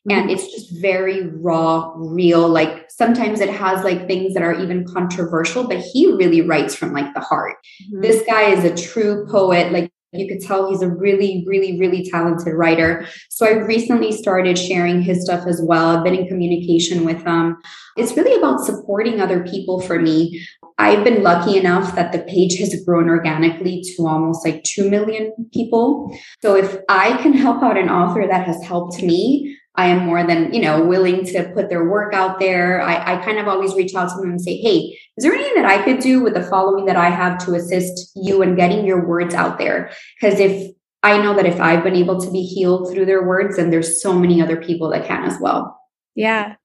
and 0.09 0.23
mm-hmm. 0.23 0.29
it's 0.29 0.51
just 0.51 0.81
very 0.81 1.27
raw 1.37 1.93
real 1.95 2.47
like 2.47 2.85
sometimes 2.89 3.41
it 3.41 3.49
has 3.49 3.83
like 3.83 4.07
things 4.07 4.33
that 4.33 4.43
are 4.43 4.53
even 4.53 4.85
controversial 4.85 5.67
but 5.67 5.79
he 5.79 6.07
really 6.13 6.41
writes 6.41 6.75
from 6.75 6.93
like 6.93 7.13
the 7.13 7.19
heart. 7.19 7.55
Mm-hmm. 7.83 8.01
this 8.01 8.23
guy 8.27 8.49
is 8.49 8.63
a 8.63 8.75
true 8.75 9.25
poet 9.27 9.71
like 9.71 9.91
you 10.13 10.27
could 10.29 10.45
tell 10.45 10.69
he's 10.69 10.81
a 10.81 10.89
really 10.89 11.43
really 11.47 11.77
really 11.79 12.09
talented 12.09 12.53
writer. 12.53 13.05
So 13.29 13.45
i 13.45 13.51
recently 13.51 14.11
started 14.11 14.57
sharing 14.57 15.01
his 15.01 15.23
stuff 15.23 15.45
as 15.47 15.61
well. 15.61 15.97
I've 15.97 16.03
been 16.03 16.15
in 16.15 16.27
communication 16.27 17.03
with 17.03 17.21
him. 17.23 17.57
It's 17.97 18.15
really 18.15 18.37
about 18.37 18.61
supporting 18.61 19.19
other 19.19 19.43
people 19.43 19.81
for 19.81 19.99
me. 19.99 20.45
I've 20.77 21.03
been 21.03 21.23
lucky 21.23 21.57
enough 21.57 21.95
that 21.95 22.11
the 22.11 22.19
page 22.19 22.57
has 22.59 22.81
grown 22.85 23.09
organically 23.09 23.81
to 23.81 24.07
almost 24.07 24.45
like 24.45 24.63
2 24.63 24.89
million 24.89 25.33
people. 25.53 26.17
So 26.41 26.55
if 26.55 26.77
i 26.87 27.17
can 27.21 27.33
help 27.33 27.61
out 27.63 27.77
an 27.77 27.89
author 27.89 28.25
that 28.27 28.45
has 28.45 28.61
helped 28.63 29.01
me 29.01 29.57
I 29.77 29.87
am 29.87 30.05
more 30.05 30.25
than, 30.25 30.53
you 30.53 30.61
know, 30.61 30.83
willing 30.83 31.25
to 31.25 31.51
put 31.53 31.69
their 31.69 31.89
work 31.89 32.13
out 32.13 32.39
there. 32.39 32.81
I, 32.81 33.15
I 33.15 33.25
kind 33.25 33.37
of 33.37 33.47
always 33.47 33.75
reach 33.75 33.93
out 33.93 34.09
to 34.09 34.15
them 34.15 34.31
and 34.31 34.41
say, 34.41 34.57
hey, 34.57 34.97
is 35.17 35.23
there 35.23 35.33
anything 35.33 35.61
that 35.61 35.65
I 35.65 35.83
could 35.83 35.99
do 35.99 36.21
with 36.21 36.33
the 36.33 36.43
following 36.43 36.85
that 36.85 36.95
I 36.95 37.09
have 37.09 37.43
to 37.45 37.55
assist 37.55 38.11
you 38.15 38.41
in 38.41 38.55
getting 38.55 38.85
your 38.85 39.05
words 39.05 39.33
out 39.33 39.57
there? 39.57 39.91
Because 40.19 40.39
if 40.39 40.71
I 41.03 41.21
know 41.21 41.35
that 41.35 41.45
if 41.45 41.59
I've 41.59 41.83
been 41.83 41.95
able 41.95 42.19
to 42.21 42.31
be 42.31 42.43
healed 42.43 42.91
through 42.91 43.05
their 43.05 43.23
words, 43.27 43.57
then 43.57 43.69
there's 43.69 44.01
so 44.01 44.17
many 44.17 44.41
other 44.41 44.57
people 44.57 44.89
that 44.89 45.05
can 45.05 45.23
as 45.23 45.37
well. 45.39 45.79
Yeah. 46.15 46.55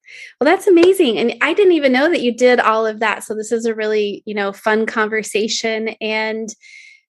Well, 0.40 0.47
that's 0.47 0.67
amazing. 0.67 1.19
And 1.19 1.35
I 1.43 1.52
didn't 1.52 1.73
even 1.73 1.93
know 1.93 2.09
that 2.09 2.23
you 2.23 2.35
did 2.35 2.61
all 2.61 2.87
of 2.87 3.00
that. 3.00 3.25
So 3.25 3.35
this 3.35 3.52
is 3.52 3.67
a 3.67 3.75
really, 3.75 4.23
you 4.25 4.35
know, 4.35 4.52
fun 4.52 4.87
conversation 4.87 5.88
and 6.00 6.49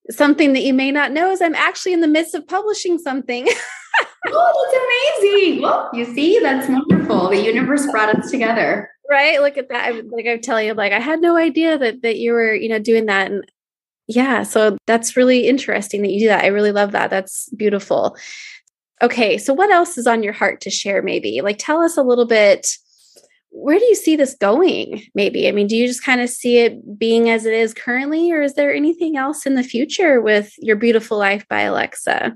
something 0.09 0.53
that 0.53 0.63
you 0.63 0.73
may 0.73 0.91
not 0.91 1.11
know 1.11 1.31
is 1.31 1.41
I'm 1.41 1.55
actually 1.55 1.93
in 1.93 2.01
the 2.01 2.07
midst 2.07 2.33
of 2.33 2.47
publishing 2.47 2.97
something. 2.97 3.47
oh, 4.27 5.11
that's 5.19 5.23
amazing. 5.23 5.61
Well, 5.61 5.89
you 5.93 6.05
see, 6.05 6.39
that's 6.39 6.67
wonderful. 6.67 7.29
The 7.29 7.41
universe 7.41 7.89
brought 7.91 8.15
us 8.15 8.31
together. 8.31 8.89
Right. 9.09 9.41
Look 9.41 9.57
at 9.57 9.69
that. 9.69 9.85
I, 9.85 9.91
like 9.91 10.25
I 10.25 10.37
tell 10.37 10.61
you, 10.61 10.73
like 10.73 10.93
I 10.93 10.99
had 10.99 11.21
no 11.21 11.35
idea 11.35 11.77
that 11.77 12.01
that 12.01 12.17
you 12.17 12.31
were, 12.31 12.53
you 12.53 12.69
know, 12.69 12.79
doing 12.79 13.07
that. 13.07 13.29
And 13.29 13.43
yeah, 14.07 14.43
so 14.43 14.77
that's 14.87 15.17
really 15.17 15.47
interesting 15.47 16.01
that 16.01 16.11
you 16.11 16.21
do 16.21 16.27
that. 16.27 16.43
I 16.43 16.47
really 16.47 16.71
love 16.71 16.93
that. 16.93 17.09
That's 17.09 17.49
beautiful. 17.49 18.15
Okay, 19.01 19.37
so 19.37 19.53
what 19.53 19.71
else 19.71 19.97
is 19.97 20.07
on 20.07 20.23
your 20.23 20.33
heart 20.33 20.61
to 20.61 20.69
share 20.69 21.01
maybe? 21.01 21.41
Like 21.41 21.57
tell 21.59 21.81
us 21.81 21.97
a 21.97 22.03
little 22.03 22.25
bit 22.25 22.67
where 23.51 23.77
do 23.77 23.85
you 23.85 23.95
see 23.95 24.15
this 24.15 24.35
going 24.35 25.03
maybe? 25.13 25.47
I 25.47 25.51
mean, 25.51 25.67
do 25.67 25.75
you 25.75 25.87
just 25.87 26.03
kind 26.03 26.21
of 26.21 26.29
see 26.29 26.59
it 26.59 26.97
being 26.97 27.29
as 27.29 27.45
it 27.45 27.53
is 27.53 27.73
currently 27.73 28.31
or 28.31 28.41
is 28.41 28.55
there 28.55 28.73
anything 28.73 29.17
else 29.17 29.45
in 29.45 29.55
the 29.55 29.63
future 29.63 30.21
with 30.21 30.53
Your 30.57 30.75
Beautiful 30.75 31.17
Life 31.17 31.47
by 31.47 31.61
Alexa? 31.61 32.35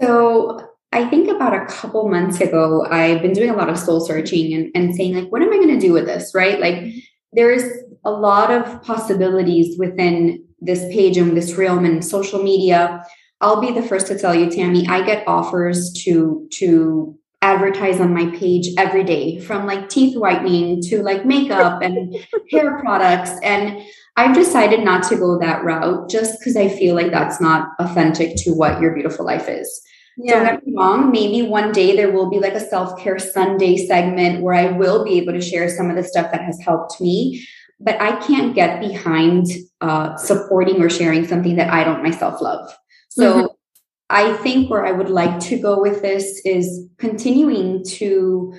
So, 0.00 0.60
I 0.92 1.08
think 1.08 1.28
about 1.28 1.54
a 1.54 1.66
couple 1.66 2.08
months 2.08 2.40
ago, 2.40 2.86
I've 2.88 3.20
been 3.20 3.32
doing 3.32 3.50
a 3.50 3.56
lot 3.56 3.68
of 3.68 3.76
soul 3.76 4.00
searching 4.00 4.54
and, 4.54 4.70
and 4.76 4.94
saying, 4.94 5.16
like, 5.16 5.32
what 5.32 5.42
am 5.42 5.52
I 5.52 5.56
going 5.56 5.78
to 5.78 5.86
do 5.86 5.92
with 5.92 6.06
this? 6.06 6.32
Right. 6.36 6.60
Like, 6.60 6.76
mm-hmm. 6.76 6.98
there's 7.32 7.64
a 8.04 8.12
lot 8.12 8.52
of 8.52 8.80
possibilities 8.84 9.76
within 9.76 10.44
this 10.60 10.84
page 10.94 11.16
and 11.16 11.36
this 11.36 11.54
realm 11.54 11.84
and 11.84 12.04
social 12.04 12.40
media. 12.42 13.04
I'll 13.40 13.60
be 13.60 13.72
the 13.72 13.82
first 13.82 14.06
to 14.06 14.18
tell 14.18 14.36
you, 14.36 14.48
Tammy, 14.48 14.86
I 14.86 15.04
get 15.04 15.26
offers 15.26 15.92
to 16.04 16.46
to 16.52 17.18
advertise 17.44 18.00
on 18.00 18.14
my 18.14 18.26
page 18.36 18.68
every 18.78 19.04
day 19.04 19.38
from 19.38 19.66
like 19.66 19.88
teeth 19.88 20.16
whitening 20.16 20.80
to 20.80 21.02
like 21.02 21.26
makeup 21.26 21.82
and 21.82 22.16
hair 22.50 22.78
products 22.80 23.30
and 23.42 23.82
I've 24.16 24.34
decided 24.34 24.84
not 24.84 25.02
to 25.08 25.16
go 25.16 25.38
that 25.40 25.64
route 25.64 26.08
just 26.08 26.38
because 26.38 26.56
I 26.56 26.68
feel 26.68 26.94
like 26.94 27.10
that's 27.10 27.40
not 27.40 27.70
authentic 27.80 28.36
to 28.38 28.52
what 28.52 28.80
your 28.80 28.94
beautiful 28.94 29.26
life 29.26 29.48
is. 29.48 29.82
Yeah. 30.16 30.34
Don't 30.34 30.44
get 30.44 30.66
me 30.66 30.72
wrong. 30.76 31.10
Maybe 31.10 31.42
one 31.42 31.72
day 31.72 31.96
there 31.96 32.12
will 32.12 32.30
be 32.30 32.38
like 32.38 32.54
a 32.54 32.60
self 32.60 32.98
care 32.98 33.18
Sunday 33.18 33.76
segment 33.76 34.40
where 34.40 34.54
I 34.54 34.70
will 34.70 35.04
be 35.04 35.18
able 35.18 35.32
to 35.32 35.40
share 35.40 35.68
some 35.68 35.90
of 35.90 35.96
the 35.96 36.04
stuff 36.04 36.30
that 36.30 36.42
has 36.42 36.60
helped 36.60 37.00
me 37.00 37.44
but 37.80 38.00
I 38.00 38.16
can't 38.24 38.54
get 38.54 38.80
behind 38.80 39.46
uh, 39.80 40.16
supporting 40.16 40.80
or 40.80 40.88
sharing 40.88 41.26
something 41.26 41.56
that 41.56 41.70
I 41.70 41.84
don't 41.84 42.02
myself 42.02 42.40
love. 42.40 42.74
So 43.10 43.34
mm-hmm. 43.34 43.46
I 44.10 44.34
think 44.38 44.70
where 44.70 44.84
I 44.84 44.92
would 44.92 45.08
like 45.08 45.40
to 45.40 45.58
go 45.58 45.80
with 45.80 46.02
this 46.02 46.40
is 46.44 46.86
continuing 46.98 47.84
to 47.84 48.54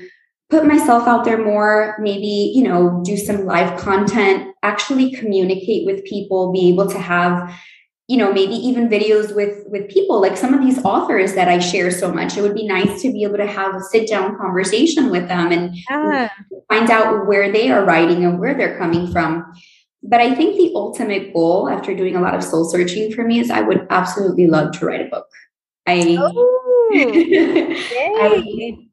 put 0.49 0.65
myself 0.65 1.07
out 1.07 1.25
there 1.25 1.43
more, 1.43 1.97
maybe, 1.99 2.51
you 2.55 2.63
know, 2.63 3.01
do 3.03 3.17
some 3.17 3.45
live 3.45 3.79
content, 3.79 4.53
actually 4.63 5.11
communicate 5.11 5.85
with 5.85 6.03
people, 6.05 6.51
be 6.51 6.69
able 6.69 6.89
to 6.89 6.99
have 6.99 7.53
you 8.07 8.17
know 8.17 8.31
maybe 8.31 8.53
even 8.53 8.87
videos 8.87 9.35
with 9.35 9.63
with 9.67 9.89
people 9.89 10.21
like 10.21 10.37
some 10.37 10.53
of 10.53 10.61
these 10.61 10.83
authors 10.85 11.33
that 11.33 11.47
i 11.47 11.57
share 11.57 11.89
so 11.89 12.11
much 12.11 12.37
it 12.37 12.41
would 12.41 12.53
be 12.53 12.67
nice 12.67 13.01
to 13.01 13.11
be 13.11 13.23
able 13.23 13.37
to 13.37 13.47
have 13.47 13.73
a 13.73 13.81
sit 13.81 14.07
down 14.07 14.37
conversation 14.37 15.09
with 15.09 15.27
them 15.27 15.51
and 15.51 15.75
yeah. 15.89 16.29
find 16.69 16.91
out 16.91 17.25
where 17.25 17.51
they 17.51 17.71
are 17.71 17.83
writing 17.83 18.23
and 18.23 18.39
where 18.39 18.53
they're 18.53 18.77
coming 18.77 19.11
from 19.11 19.43
but 20.03 20.19
i 20.21 20.33
think 20.33 20.55
the 20.57 20.71
ultimate 20.75 21.33
goal 21.33 21.69
after 21.69 21.95
doing 21.95 22.15
a 22.15 22.21
lot 22.21 22.35
of 22.35 22.43
soul 22.43 22.65
searching 22.65 23.11
for 23.11 23.23
me 23.23 23.39
is 23.39 23.49
i 23.49 23.61
would 23.61 23.85
absolutely 23.89 24.47
love 24.47 24.71
to 24.71 24.85
write 24.85 25.01
a 25.01 25.09
book. 25.09 25.27
I 25.87 26.17
oh, 26.19 26.91
I, 26.95 28.84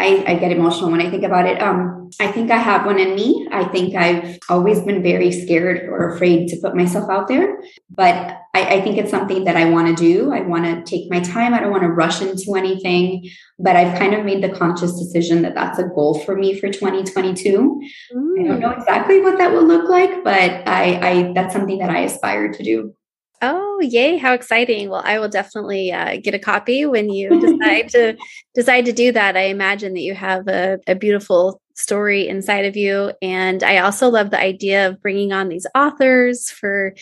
I, 0.00 0.24
I, 0.26 0.34
get 0.36 0.50
emotional 0.50 0.90
when 0.90 1.00
I 1.00 1.10
think 1.10 1.24
about 1.24 1.46
it. 1.46 1.60
Um, 1.60 2.10
I 2.18 2.32
think 2.32 2.50
I 2.50 2.56
have 2.56 2.86
one 2.86 2.98
in 2.98 3.14
me. 3.14 3.46
I 3.52 3.64
think 3.64 3.94
I've 3.94 4.38
always 4.48 4.80
been 4.80 5.02
very 5.02 5.30
scared 5.30 5.88
or 5.88 6.14
afraid 6.14 6.48
to 6.48 6.56
put 6.56 6.74
myself 6.74 7.10
out 7.10 7.28
there, 7.28 7.60
but 7.90 8.38
I, 8.54 8.76
I 8.76 8.80
think 8.80 8.96
it's 8.96 9.10
something 9.10 9.44
that 9.44 9.56
I 9.56 9.66
want 9.66 9.88
to 9.88 10.02
do. 10.02 10.32
I 10.32 10.40
want 10.40 10.64
to 10.64 10.82
take 10.90 11.10
my 11.10 11.20
time. 11.20 11.52
I 11.52 11.60
don't 11.60 11.70
want 11.70 11.82
to 11.82 11.90
rush 11.90 12.22
into 12.22 12.54
anything, 12.54 13.28
but 13.58 13.76
I've 13.76 13.98
kind 13.98 14.14
of 14.14 14.24
made 14.24 14.42
the 14.42 14.48
conscious 14.48 14.98
decision 14.98 15.42
that 15.42 15.54
that's 15.54 15.78
a 15.78 15.84
goal 15.84 16.18
for 16.20 16.34
me 16.34 16.58
for 16.58 16.68
2022. 16.68 17.82
Mm. 18.16 18.44
I 18.44 18.48
don't 18.48 18.60
know 18.60 18.70
exactly 18.70 19.20
what 19.20 19.36
that 19.36 19.52
will 19.52 19.66
look 19.66 19.88
like, 19.88 20.24
but 20.24 20.66
I, 20.66 21.10
I 21.10 21.32
that's 21.34 21.52
something 21.52 21.78
that 21.78 21.90
I 21.90 22.00
aspire 22.00 22.50
to 22.52 22.62
do. 22.62 22.94
Oh, 23.42 23.80
yay, 23.80 24.18
how 24.18 24.34
exciting. 24.34 24.90
Well, 24.90 25.02
I 25.04 25.18
will 25.18 25.28
definitely 25.28 25.92
uh, 25.92 26.18
get 26.22 26.34
a 26.34 26.38
copy 26.38 26.84
when 26.84 27.08
you 27.08 27.28
decide 27.40 27.88
to 27.90 28.16
decide 28.54 28.84
to 28.84 28.92
do 28.92 29.12
that. 29.12 29.36
I 29.36 29.44
imagine 29.44 29.94
that 29.94 30.00
you 30.00 30.14
have 30.14 30.46
a, 30.48 30.78
a 30.86 30.94
beautiful 30.94 31.60
story 31.74 32.28
inside 32.28 32.66
of 32.66 32.76
you 32.76 33.10
and 33.22 33.62
I 33.62 33.78
also 33.78 34.10
love 34.10 34.28
the 34.28 34.38
idea 34.38 34.86
of 34.86 35.00
bringing 35.00 35.32
on 35.32 35.48
these 35.48 35.66
authors 35.74 36.50
for 36.50 36.94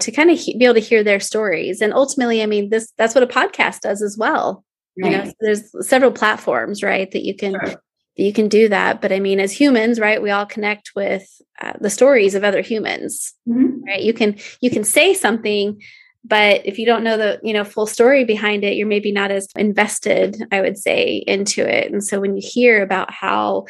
to 0.00 0.12
kind 0.12 0.30
of 0.30 0.38
he- 0.38 0.58
be 0.58 0.66
able 0.66 0.74
to 0.74 0.80
hear 0.80 1.02
their 1.02 1.20
stories. 1.20 1.80
And 1.80 1.94
ultimately, 1.94 2.42
I 2.42 2.46
mean, 2.46 2.68
this 2.68 2.92
that's 2.98 3.14
what 3.14 3.24
a 3.24 3.26
podcast 3.26 3.80
does 3.80 4.02
as 4.02 4.18
well. 4.18 4.64
Right. 5.02 5.12
You 5.12 5.18
know, 5.18 5.24
so 5.24 5.32
there's 5.40 5.88
several 5.88 6.12
platforms, 6.12 6.82
right, 6.82 7.10
that 7.10 7.24
you 7.24 7.34
can 7.34 7.58
sure 7.64 7.82
you 8.18 8.32
can 8.32 8.48
do 8.48 8.68
that 8.68 9.00
but 9.00 9.12
i 9.12 9.20
mean 9.20 9.40
as 9.40 9.52
humans 9.52 9.98
right 9.98 10.20
we 10.20 10.30
all 10.30 10.44
connect 10.44 10.90
with 10.94 11.40
uh, 11.60 11.72
the 11.80 11.90
stories 11.90 12.34
of 12.34 12.44
other 12.44 12.60
humans 12.60 13.34
mm-hmm. 13.48 13.82
right? 13.84 14.02
You 14.02 14.12
can 14.12 14.36
you 14.60 14.70
can 14.70 14.84
say 14.84 15.14
something 15.14 15.80
but 16.24 16.66
if 16.66 16.78
you 16.78 16.84
don't 16.86 17.04
know 17.04 17.16
the 17.16 17.40
you 17.42 17.52
know 17.52 17.64
full 17.64 17.86
story 17.86 18.24
behind 18.24 18.64
it 18.64 18.76
you're 18.76 18.86
maybe 18.86 19.12
not 19.12 19.30
as 19.30 19.48
invested 19.56 20.36
i 20.52 20.60
would 20.60 20.76
say 20.76 21.16
into 21.26 21.62
it. 21.62 21.92
And 21.92 22.04
so 22.04 22.20
when 22.20 22.36
you 22.36 22.42
hear 22.44 22.82
about 22.82 23.12
how 23.12 23.66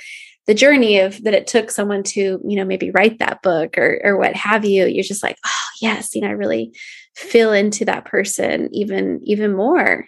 the 0.49 0.55
journey 0.55 0.99
of 0.99 1.23
that 1.25 1.35
it 1.35 1.47
took 1.47 1.71
someone 1.71 2.03
to 2.03 2.41
you 2.43 2.57
know 2.57 2.65
maybe 2.65 2.91
write 2.91 3.19
that 3.19 3.43
book 3.43 3.77
or 3.77 4.01
or 4.03 4.17
what 4.17 4.35
have 4.35 4.65
you 4.65 4.87
you're 4.87 5.05
just 5.05 5.23
like 5.23 5.37
oh 5.47 5.69
yes 5.81 6.15
you 6.15 6.23
know 6.23 6.29
i 6.29 6.33
really 6.33 6.73
feel 7.15 7.53
into 7.53 7.85
that 7.85 8.07
person 8.07 8.69
even 8.73 9.21
even 9.25 9.55
more 9.55 10.07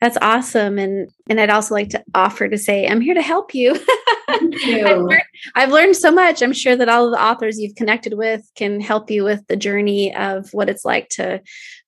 that's 0.00 0.18
awesome. 0.20 0.78
And 0.78 1.08
and 1.28 1.40
I'd 1.40 1.50
also 1.50 1.74
like 1.74 1.90
to 1.90 2.04
offer 2.14 2.48
to 2.48 2.58
say, 2.58 2.86
I'm 2.86 3.00
here 3.00 3.14
to 3.14 3.22
help 3.22 3.54
you. 3.54 3.74
you. 4.28 4.86
I've, 4.86 4.98
learned, 4.98 5.22
I've 5.54 5.72
learned 5.72 5.96
so 5.96 6.10
much. 6.10 6.42
I'm 6.42 6.52
sure 6.52 6.76
that 6.76 6.88
all 6.88 7.06
of 7.06 7.12
the 7.12 7.22
authors 7.22 7.58
you've 7.58 7.76
connected 7.76 8.14
with 8.14 8.42
can 8.54 8.80
help 8.80 9.10
you 9.10 9.24
with 9.24 9.46
the 9.46 9.56
journey 9.56 10.14
of 10.14 10.50
what 10.52 10.68
it's 10.68 10.84
like 10.84 11.08
to 11.10 11.40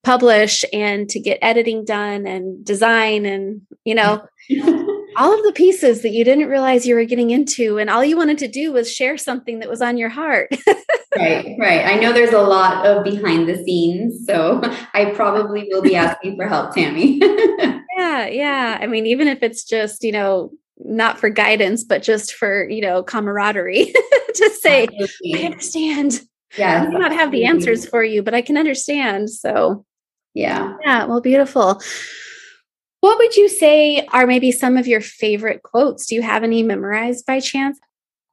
publish 0.05 0.65
and 0.73 1.09
to 1.11 1.21
get 1.21 1.39
editing 1.43 1.85
done 1.85 2.27
and 2.27 2.65
design 2.65 3.27
and, 3.27 3.63
you 3.85 3.95
know, 3.95 4.27
all 5.17 5.35
of 5.35 5.43
the 5.45 5.53
pieces 5.53 6.03
that 6.03 6.11
you 6.11 6.25
didn't 6.25 6.49
realize 6.49 6.87
you 6.87 6.95
were 6.95 7.05
getting 7.05 7.31
into 7.31 7.79
and 7.79 7.89
all 7.89 8.05
you 8.05 8.17
wanted 8.17 8.39
to 8.39 8.49
do 8.49 8.73
was 8.73 8.93
share 8.93 9.17
something 9.17 9.59
that 9.61 9.69
was 9.69 9.83
on 9.83 9.97
your 9.97 10.09
heart. 10.09 10.51
right, 11.17 11.57
right. 11.59 11.87
I 11.87 11.97
know 11.97 12.13
there's 12.13 12.33
a 12.33 12.43
lot 12.43 12.87
of 12.87 13.05
behind 13.05 13.49
the 13.49 13.63
scenes, 13.65 14.27
so 14.27 14.61
I 14.95 15.13
probably 15.15 15.67
will 15.71 15.83
be 15.83 15.97
asking 15.97 16.37
for 16.37 16.47
help, 16.47 16.75
Tammy. 16.75 17.19
yeah, 17.99 18.27
yeah. 18.27 18.79
I 18.81 18.87
mean, 18.87 19.07
even 19.07 19.29
if 19.29 19.43
it's 19.43 19.65
just, 19.65 20.05
you 20.05 20.13
know, 20.13 20.53
not 20.79 21.19
for 21.19 21.31
guidance, 21.31 21.85
but 21.85 22.03
just 22.03 22.35
for, 22.35 22.69
you 22.69 22.83
know, 22.83 23.03
camaraderie 23.03 23.93
to 24.35 24.51
say, 24.61 24.85
Absolutely. 24.85 25.43
I 25.43 25.47
understand. 25.47 26.21
Yeah. 26.57 26.83
I 26.83 26.87
may 26.89 26.99
not 26.99 27.13
have 27.13 27.31
the 27.31 27.45
answers 27.45 27.89
for 27.89 28.05
you, 28.05 28.23
but 28.23 28.35
I 28.35 28.43
can 28.43 28.57
understand. 28.57 29.31
So, 29.31 29.85
yeah. 30.35 30.75
Yeah. 30.85 31.05
Well, 31.07 31.21
beautiful. 31.21 31.81
What 33.01 33.19
would 33.19 33.37
you 33.37 33.49
say 33.49 34.07
are 34.13 34.27
maybe 34.27 34.51
some 34.53 34.77
of 34.77 34.87
your 34.87 35.01
favorite 35.01 35.63
quotes? 35.63 36.07
Do 36.07 36.15
you 36.15 36.23
have 36.23 36.43
any 36.43 36.63
memorized 36.63 37.27
by 37.27 37.41
chance? 37.41 37.79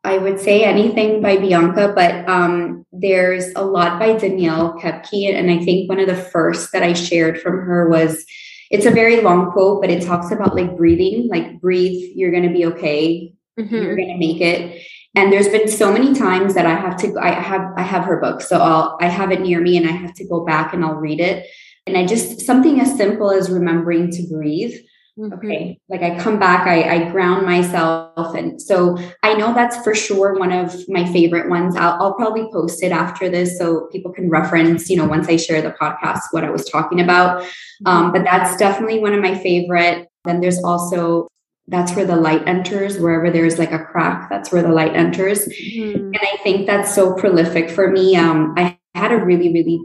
I 0.05 0.17
would 0.17 0.39
say 0.39 0.63
anything 0.63 1.21
by 1.21 1.37
Bianca, 1.37 1.93
but 1.95 2.27
um, 2.27 2.85
there's 2.91 3.53
a 3.55 3.63
lot 3.63 3.99
by 3.99 4.17
Danielle 4.17 4.77
Koepke. 4.77 5.33
And 5.33 5.49
I 5.49 5.63
think 5.63 5.87
one 5.87 5.99
of 5.99 6.07
the 6.07 6.15
first 6.15 6.73
that 6.73 6.83
I 6.83 6.93
shared 6.93 7.39
from 7.39 7.61
her 7.61 7.89
was 7.89 8.25
it's 8.69 8.85
a 8.85 8.91
very 8.91 9.21
long 9.21 9.51
quote, 9.51 9.81
but 9.81 9.89
it 9.89 10.03
talks 10.03 10.31
about 10.31 10.55
like 10.55 10.75
breathing, 10.75 11.29
like 11.29 11.61
breathe, 11.61 12.11
you're 12.15 12.31
going 12.31 12.43
to 12.43 12.53
be 12.53 12.65
okay. 12.65 13.33
Mm-hmm. 13.57 13.75
You're 13.75 13.95
going 13.95 14.09
to 14.09 14.17
make 14.17 14.41
it. 14.41 14.85
And 15.15 15.31
there's 15.31 15.47
been 15.47 15.67
so 15.67 15.93
many 15.93 16.13
times 16.13 16.55
that 16.55 16.65
I 16.65 16.73
have 16.73 16.97
to, 16.97 17.15
I 17.19 17.31
have, 17.31 17.71
I 17.77 17.83
have 17.83 18.03
her 18.05 18.19
book. 18.19 18.41
So 18.41 18.57
I'll, 18.57 18.97
I 18.99 19.07
have 19.07 19.31
it 19.31 19.41
near 19.41 19.61
me 19.61 19.77
and 19.77 19.87
I 19.87 19.91
have 19.91 20.15
to 20.15 20.27
go 20.27 20.43
back 20.43 20.73
and 20.73 20.83
I'll 20.83 20.95
read 20.95 21.19
it. 21.19 21.47
And 21.85 21.97
I 21.97 22.05
just, 22.05 22.41
something 22.41 22.79
as 22.79 22.95
simple 22.95 23.31
as 23.31 23.49
remembering 23.49 24.09
to 24.11 24.27
breathe. 24.31 24.73
Mm-hmm. 25.17 25.33
Okay. 25.33 25.79
Like 25.89 26.01
I 26.01 26.17
come 26.17 26.39
back, 26.39 26.65
I, 26.65 26.83
I 26.83 27.11
ground 27.11 27.45
myself. 27.45 28.33
And 28.35 28.59
so 28.59 28.97
I 29.21 29.35
know 29.35 29.53
that's 29.53 29.83
for 29.83 29.93
sure 29.93 30.39
one 30.39 30.51
of 30.51 30.75
my 30.89 31.05
favorite 31.11 31.49
ones. 31.49 31.75
I'll, 31.75 32.01
I'll 32.01 32.13
probably 32.15 32.49
post 32.51 32.81
it 32.81 32.91
after 32.91 33.29
this 33.29 33.59
so 33.59 33.87
people 33.91 34.11
can 34.11 34.29
reference, 34.29 34.89
you 34.89 34.97
know, 34.97 35.05
once 35.05 35.27
I 35.27 35.35
share 35.35 35.61
the 35.61 35.75
podcast, 35.79 36.21
what 36.31 36.43
I 36.43 36.49
was 36.49 36.65
talking 36.65 36.99
about. 36.99 37.43
Mm-hmm. 37.43 37.87
Um, 37.87 38.11
but 38.11 38.23
that's 38.23 38.57
definitely 38.57 38.99
one 38.99 39.13
of 39.13 39.21
my 39.21 39.37
favorite. 39.37 40.07
Then 40.25 40.41
there's 40.41 40.63
also 40.63 41.27
that's 41.67 41.95
where 41.95 42.05
the 42.05 42.15
light 42.15 42.45
enters 42.47 42.99
wherever 42.99 43.29
there's 43.29 43.57
like 43.57 43.71
a 43.71 43.79
crack 43.79 44.29
that's 44.29 44.51
where 44.51 44.61
the 44.61 44.69
light 44.69 44.93
enters 44.95 45.47
mm-hmm. 45.47 45.95
and 45.97 46.19
i 46.21 46.37
think 46.43 46.67
that's 46.67 46.93
so 46.93 47.13
prolific 47.15 47.69
for 47.69 47.89
me 47.89 48.15
um, 48.15 48.53
i 48.57 48.77
had 48.95 49.11
a 49.11 49.23
really 49.23 49.53
really 49.53 49.79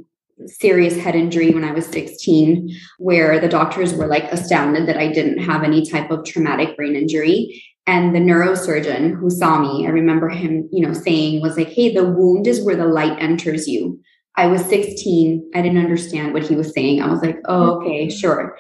serious 0.46 0.96
head 0.96 1.14
injury 1.14 1.50
when 1.50 1.64
I 1.64 1.72
was 1.72 1.86
16, 1.86 2.70
where 2.98 3.40
the 3.40 3.48
doctors 3.48 3.94
were 3.94 4.06
like 4.06 4.24
astounded 4.24 4.86
that 4.88 4.96
I 4.96 5.12
didn't 5.12 5.38
have 5.38 5.62
any 5.62 5.84
type 5.88 6.10
of 6.10 6.24
traumatic 6.24 6.76
brain 6.76 6.96
injury. 6.96 7.62
and 7.86 8.14
the 8.14 8.20
neurosurgeon 8.20 9.18
who 9.18 9.30
saw 9.30 9.58
me 9.58 9.86
i 9.86 9.90
remember 9.90 10.28
him 10.28 10.68
you 10.70 10.86
know 10.86 10.92
saying 10.92 11.40
was 11.40 11.56
like 11.56 11.68
hey 11.68 11.92
the 11.94 12.04
wound 12.04 12.46
is 12.46 12.62
where 12.62 12.76
the 12.76 12.84
light 12.84 13.16
enters 13.18 13.66
you. 13.66 13.98
I 14.36 14.46
was 14.46 14.62
16 14.66 15.50
i 15.54 15.62
didn't 15.62 15.84
understand 15.84 16.32
what 16.34 16.46
he 16.46 16.54
was 16.54 16.72
saying. 16.72 17.00
I 17.00 17.10
was 17.10 17.22
like 17.22 17.38
oh 17.46 17.76
okay 17.76 18.10
sure. 18.10 18.56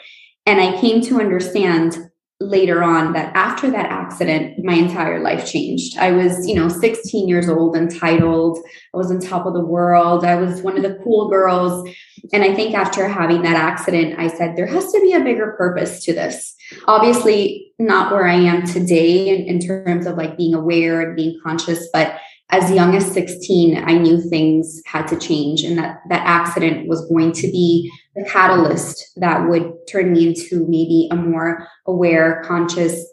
And 0.46 0.60
i 0.60 0.80
came 0.80 1.02
to 1.02 1.20
understand 1.20 1.98
later 2.40 2.84
on 2.84 3.12
that 3.14 3.34
after 3.34 3.68
that 3.68 3.86
accident 3.90 4.64
my 4.64 4.74
entire 4.74 5.20
life 5.20 5.50
changed. 5.50 5.98
I 5.98 6.12
was 6.12 6.46
you 6.46 6.54
know 6.54 6.68
16 6.68 7.28
years 7.28 7.48
old 7.48 7.76
entitled. 7.76 8.58
I 8.94 8.96
was 8.96 9.10
on 9.10 9.18
top 9.18 9.44
of 9.44 9.54
the 9.54 9.64
world. 9.64 10.24
I 10.24 10.36
was 10.36 10.62
one 10.62 10.76
of 10.76 10.82
the 10.84 11.00
cool 11.02 11.28
girls. 11.28 11.88
And 12.32 12.44
i 12.44 12.54
think 12.54 12.74
after 12.74 13.08
having 13.08 13.42
that 13.42 13.56
accident 13.56 14.18
i 14.18 14.28
said 14.28 14.56
there 14.56 14.66
has 14.66 14.92
to 14.92 15.00
be 15.00 15.12
a 15.12 15.20
bigger 15.20 15.54
purpose 15.58 16.04
to 16.04 16.12
this. 16.12 16.54
Obviously 16.86 17.72
not 17.78 18.12
where 18.12 18.26
i 18.26 18.34
am 18.34 18.64
today 18.66 19.28
in, 19.28 19.46
in 19.46 19.58
terms 19.60 20.06
of 20.06 20.16
like 20.16 20.36
being 20.36 20.54
aware 20.54 21.00
and 21.00 21.16
being 21.16 21.40
conscious 21.44 21.88
but 21.92 22.18
as 22.50 22.70
young 22.70 22.96
as 22.96 23.10
16 23.12 23.82
i 23.84 23.92
knew 23.92 24.20
things 24.20 24.82
had 24.86 25.06
to 25.06 25.18
change 25.18 25.62
and 25.62 25.78
that 25.78 26.00
that 26.08 26.22
accident 26.26 26.88
was 26.88 27.06
going 27.08 27.32
to 27.32 27.50
be 27.50 27.90
the 28.14 28.24
catalyst 28.24 29.12
that 29.16 29.48
would 29.48 29.72
turn 29.88 30.12
me 30.12 30.28
into 30.28 30.66
maybe 30.68 31.08
a 31.10 31.16
more 31.16 31.66
aware 31.86 32.42
conscious 32.44 33.04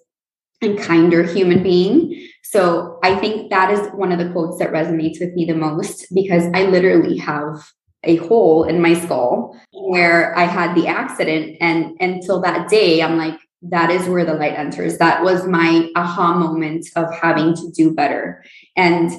and 0.61 0.79
kinder 0.79 1.23
human 1.23 1.61
being. 1.61 2.29
So 2.43 2.99
i 3.03 3.15
think 3.15 3.49
that 3.49 3.71
is 3.71 3.87
one 3.93 4.11
of 4.11 4.19
the 4.19 4.31
quotes 4.31 4.57
that 4.59 4.71
resonates 4.71 5.19
with 5.19 5.33
me 5.33 5.45
the 5.45 5.55
most 5.55 6.07
because 6.13 6.45
i 6.53 6.63
literally 6.63 7.17
have 7.17 7.71
a 8.03 8.15
hole 8.17 8.63
in 8.63 8.81
my 8.81 8.93
skull 8.93 9.59
where 9.73 10.37
i 10.37 10.43
had 10.43 10.75
the 10.75 10.87
accident 10.87 11.57
and 11.59 11.97
until 11.99 12.39
that 12.41 12.69
day 12.69 13.01
i'm 13.01 13.17
like 13.17 13.39
that 13.69 13.89
is 13.91 14.07
where 14.07 14.25
the 14.25 14.33
light 14.33 14.53
enters. 14.53 14.97
That 14.97 15.23
was 15.23 15.47
my 15.47 15.89
aha 15.95 16.33
moment 16.33 16.87
of 16.95 17.13
having 17.13 17.55
to 17.55 17.71
do 17.71 17.93
better. 17.93 18.43
And 18.75 19.11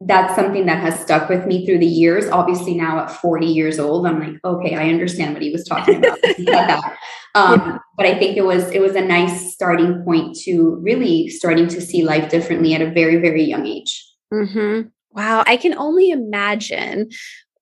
that's 0.00 0.36
something 0.36 0.66
that 0.66 0.80
has 0.80 0.98
stuck 1.00 1.28
with 1.28 1.46
me 1.46 1.66
through 1.66 1.78
the 1.78 1.86
years. 1.86 2.26
Obviously, 2.30 2.74
now 2.74 3.00
at 3.00 3.10
40 3.10 3.46
years 3.46 3.78
old, 3.78 4.06
I'm 4.06 4.20
like, 4.20 4.40
okay, 4.44 4.76
I 4.76 4.88
understand 4.88 5.34
what 5.34 5.42
he 5.42 5.50
was 5.50 5.64
talking 5.64 5.96
about. 5.96 6.18
um. 7.34 7.80
But 7.96 8.06
I 8.06 8.16
think 8.16 8.36
it 8.36 8.44
was 8.44 8.70
it 8.70 8.80
was 8.80 8.94
a 8.94 9.00
nice 9.00 9.52
starting 9.52 10.04
point 10.04 10.36
to 10.42 10.76
really 10.76 11.28
starting 11.28 11.66
to 11.66 11.80
see 11.80 12.04
life 12.04 12.30
differently 12.30 12.74
at 12.74 12.80
a 12.80 12.92
very 12.92 13.16
very 13.16 13.42
young 13.42 13.66
age. 13.66 14.06
Mm-hmm. 14.32 14.88
Wow, 15.10 15.42
I 15.44 15.56
can 15.56 15.76
only 15.76 16.10
imagine 16.10 17.08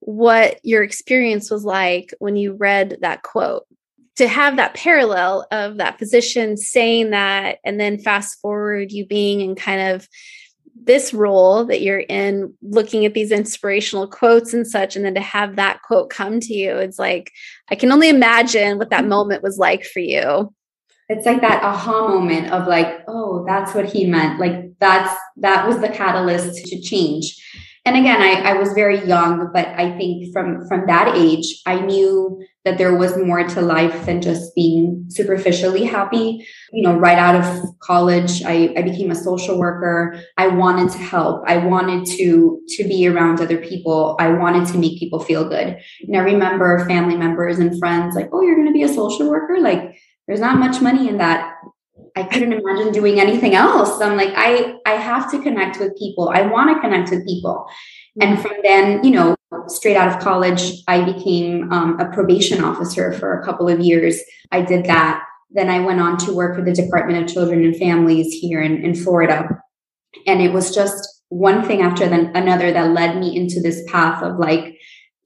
what 0.00 0.60
your 0.62 0.82
experience 0.82 1.50
was 1.50 1.64
like 1.64 2.12
when 2.18 2.36
you 2.36 2.52
read 2.52 2.98
that 3.00 3.22
quote 3.22 3.64
to 4.16 4.26
have 4.26 4.56
that 4.56 4.74
parallel 4.74 5.46
of 5.50 5.76
that 5.76 5.98
physician 5.98 6.56
saying 6.56 7.10
that 7.10 7.58
and 7.64 7.78
then 7.78 7.98
fast 7.98 8.40
forward 8.40 8.90
you 8.92 9.06
being 9.06 9.40
in 9.40 9.54
kind 9.54 9.94
of 9.94 10.08
this 10.84 11.12
role 11.12 11.64
that 11.64 11.80
you're 11.80 12.04
in 12.08 12.52
looking 12.62 13.06
at 13.06 13.14
these 13.14 13.32
inspirational 13.32 14.06
quotes 14.06 14.52
and 14.52 14.66
such 14.66 14.94
and 14.94 15.04
then 15.04 15.14
to 15.14 15.20
have 15.20 15.56
that 15.56 15.80
quote 15.82 16.10
come 16.10 16.38
to 16.38 16.54
you 16.54 16.76
it's 16.76 16.98
like 16.98 17.32
i 17.70 17.74
can 17.74 17.90
only 17.90 18.08
imagine 18.08 18.78
what 18.78 18.90
that 18.90 19.06
moment 19.06 19.42
was 19.42 19.58
like 19.58 19.84
for 19.84 20.00
you. 20.00 20.52
It's 21.08 21.24
like 21.24 21.40
that 21.40 21.62
aha 21.62 22.08
moment 22.08 22.50
of 22.50 22.66
like 22.66 23.04
oh 23.06 23.44
that's 23.46 23.74
what 23.74 23.86
he 23.86 24.06
meant. 24.06 24.40
Like 24.40 24.72
that's 24.80 25.14
that 25.36 25.66
was 25.66 25.80
the 25.80 25.88
catalyst 25.88 26.66
to 26.66 26.80
change 26.80 27.40
and 27.86 27.96
again 27.96 28.20
I, 28.20 28.50
I 28.50 28.52
was 28.54 28.72
very 28.74 29.02
young 29.06 29.50
but 29.52 29.66
i 29.68 29.96
think 29.96 30.32
from 30.32 30.66
from 30.68 30.86
that 30.86 31.16
age 31.16 31.62
i 31.66 31.80
knew 31.80 32.44
that 32.66 32.78
there 32.78 32.96
was 32.96 33.16
more 33.16 33.46
to 33.46 33.60
life 33.62 34.06
than 34.06 34.20
just 34.20 34.52
being 34.56 35.06
superficially 35.08 35.84
happy. 35.84 36.44
You 36.72 36.82
know 36.82 36.98
right 36.98 37.16
out 37.16 37.36
of 37.36 37.78
college 37.78 38.42
I, 38.42 38.74
I 38.76 38.82
became 38.82 39.12
a 39.12 39.14
social 39.14 39.56
worker. 39.56 40.20
I 40.36 40.48
wanted 40.48 40.90
to 40.90 40.98
help. 40.98 41.44
I 41.46 41.58
wanted 41.58 42.04
to 42.16 42.60
to 42.70 42.84
be 42.84 43.06
around 43.06 43.40
other 43.40 43.58
people. 43.58 44.16
I 44.18 44.30
wanted 44.30 44.66
to 44.72 44.78
make 44.78 44.98
people 44.98 45.20
feel 45.20 45.48
good. 45.48 45.78
And 46.00 46.16
i 46.16 46.18
remember 46.18 46.84
family 46.86 47.16
members 47.16 47.60
and 47.60 47.78
friends 47.78 48.16
like 48.16 48.28
oh 48.32 48.42
you're 48.42 48.56
going 48.56 48.66
to 48.66 48.72
be 48.72 48.82
a 48.82 48.88
social 48.88 49.30
worker? 49.30 49.58
Like 49.60 49.96
there's 50.26 50.40
not 50.40 50.58
much 50.58 50.82
money 50.82 51.08
in 51.08 51.18
that 51.18 51.54
I 52.14 52.22
couldn't 52.22 52.52
imagine 52.52 52.92
doing 52.92 53.20
anything 53.20 53.54
else. 53.54 54.00
I'm 54.00 54.16
like, 54.16 54.32
I 54.34 54.76
I 54.86 54.92
have 54.92 55.30
to 55.32 55.42
connect 55.42 55.78
with 55.78 55.96
people. 55.98 56.30
I 56.30 56.42
want 56.42 56.74
to 56.74 56.80
connect 56.80 57.10
with 57.10 57.26
people. 57.26 57.66
And 58.20 58.40
from 58.40 58.52
then, 58.62 59.04
you 59.04 59.10
know, 59.10 59.36
straight 59.68 59.96
out 59.96 60.08
of 60.08 60.22
college, 60.22 60.82
I 60.88 61.04
became 61.04 61.70
um, 61.72 62.00
a 62.00 62.10
probation 62.12 62.64
officer 62.64 63.12
for 63.12 63.38
a 63.38 63.44
couple 63.44 63.68
of 63.68 63.80
years. 63.80 64.18
I 64.50 64.62
did 64.62 64.86
that. 64.86 65.22
Then 65.50 65.68
I 65.68 65.80
went 65.80 66.00
on 66.00 66.16
to 66.18 66.32
work 66.32 66.56
for 66.56 66.64
the 66.64 66.72
Department 66.72 67.22
of 67.22 67.32
Children 67.32 67.64
and 67.64 67.76
Families 67.76 68.32
here 68.32 68.62
in, 68.62 68.82
in 68.84 68.94
Florida. 68.94 69.48
And 70.26 70.40
it 70.40 70.52
was 70.52 70.74
just 70.74 71.22
one 71.28 71.66
thing 71.66 71.82
after 71.82 72.08
then 72.08 72.32
another 72.34 72.72
that 72.72 72.92
led 72.92 73.18
me 73.18 73.36
into 73.36 73.60
this 73.60 73.82
path 73.90 74.22
of 74.22 74.38
like 74.38 74.78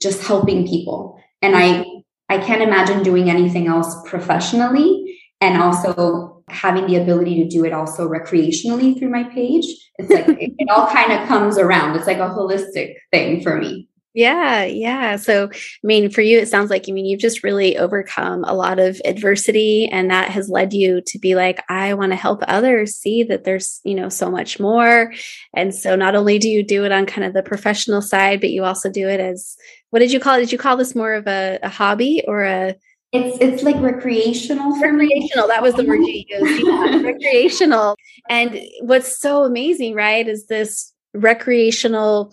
just 0.02 0.22
helping 0.22 0.66
people. 0.66 1.20
And 1.42 1.56
I 1.56 1.84
I 2.28 2.38
can't 2.38 2.62
imagine 2.62 3.02
doing 3.02 3.28
anything 3.28 3.66
else 3.66 3.94
professionally 4.08 5.19
and 5.40 5.60
also 5.60 6.42
having 6.48 6.86
the 6.86 6.96
ability 6.96 7.42
to 7.42 7.48
do 7.48 7.64
it 7.64 7.72
also 7.72 8.08
recreationally 8.08 8.98
through 8.98 9.10
my 9.10 9.24
page 9.24 9.64
it's 9.98 10.10
like 10.10 10.28
it, 10.28 10.52
it 10.58 10.70
all 10.70 10.86
kind 10.88 11.12
of 11.12 11.26
comes 11.28 11.58
around 11.58 11.96
it's 11.96 12.06
like 12.06 12.18
a 12.18 12.28
holistic 12.28 12.94
thing 13.12 13.42
for 13.42 13.56
me 13.56 13.88
yeah, 14.12 14.64
yeah. 14.64 15.14
So, 15.14 15.48
I 15.52 15.56
mean, 15.84 16.10
for 16.10 16.20
you, 16.20 16.40
it 16.40 16.48
sounds 16.48 16.68
like, 16.68 16.86
I 16.88 16.92
mean, 16.92 17.06
you've 17.06 17.20
just 17.20 17.44
really 17.44 17.78
overcome 17.78 18.42
a 18.42 18.54
lot 18.54 18.80
of 18.80 19.00
adversity, 19.04 19.86
and 19.86 20.10
that 20.10 20.30
has 20.30 20.48
led 20.48 20.72
you 20.72 21.00
to 21.06 21.18
be 21.20 21.36
like, 21.36 21.62
I 21.68 21.94
want 21.94 22.10
to 22.10 22.16
help 22.16 22.42
others 22.48 22.96
see 22.96 23.22
that 23.24 23.44
there's, 23.44 23.80
you 23.84 23.94
know, 23.94 24.08
so 24.08 24.28
much 24.28 24.58
more. 24.58 25.12
And 25.54 25.72
so, 25.72 25.94
not 25.94 26.16
only 26.16 26.40
do 26.40 26.48
you 26.48 26.64
do 26.64 26.84
it 26.84 26.90
on 26.90 27.06
kind 27.06 27.24
of 27.24 27.34
the 27.34 27.42
professional 27.44 28.02
side, 28.02 28.40
but 28.40 28.50
you 28.50 28.64
also 28.64 28.90
do 28.90 29.08
it 29.08 29.20
as 29.20 29.56
what 29.90 30.00
did 30.00 30.10
you 30.10 30.18
call 30.18 30.34
it? 30.34 30.40
Did 30.40 30.52
you 30.52 30.58
call 30.58 30.76
this 30.76 30.96
more 30.96 31.14
of 31.14 31.28
a, 31.28 31.60
a 31.62 31.68
hobby 31.68 32.24
or 32.26 32.42
a 32.42 32.74
it's 33.12 33.38
it's 33.40 33.62
like 33.62 33.76
recreational. 33.80 34.78
recreational. 34.80 35.48
That 35.48 35.62
was 35.62 35.74
the 35.74 35.84
word 35.84 36.00
you 36.00 36.24
used. 36.28 36.64
Yeah, 36.64 37.00
recreational. 37.02 37.96
And 38.28 38.60
what's 38.82 39.20
so 39.20 39.44
amazing, 39.44 39.94
right, 39.94 40.26
is 40.26 40.46
this 40.46 40.92
recreational 41.14 42.32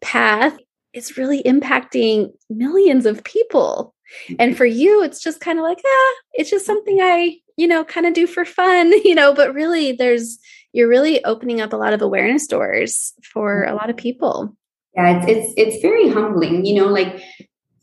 path. 0.00 0.56
is 0.92 1.18
really 1.18 1.42
impacting 1.42 2.30
millions 2.48 3.04
of 3.04 3.24
people. 3.24 3.94
And 4.38 4.56
for 4.56 4.64
you, 4.64 5.02
it's 5.02 5.20
just 5.20 5.40
kind 5.40 5.58
of 5.58 5.64
like, 5.64 5.80
ah, 5.84 6.14
it's 6.34 6.50
just 6.50 6.66
something 6.66 7.00
I, 7.00 7.38
you 7.56 7.66
know, 7.66 7.84
kind 7.84 8.06
of 8.06 8.14
do 8.14 8.26
for 8.26 8.44
fun, 8.44 8.92
you 9.04 9.14
know, 9.14 9.34
but 9.34 9.54
really 9.54 9.92
there's 9.92 10.38
you're 10.72 10.88
really 10.88 11.24
opening 11.24 11.60
up 11.60 11.72
a 11.72 11.76
lot 11.76 11.92
of 11.92 12.02
awareness 12.02 12.46
doors 12.46 13.12
for 13.22 13.64
a 13.64 13.74
lot 13.74 13.90
of 13.90 13.96
people. 13.96 14.56
Yeah, 14.94 15.22
it's 15.22 15.28
it's 15.28 15.54
it's 15.56 15.82
very 15.82 16.08
humbling, 16.08 16.64
you 16.64 16.76
know, 16.76 16.86
like 16.86 17.20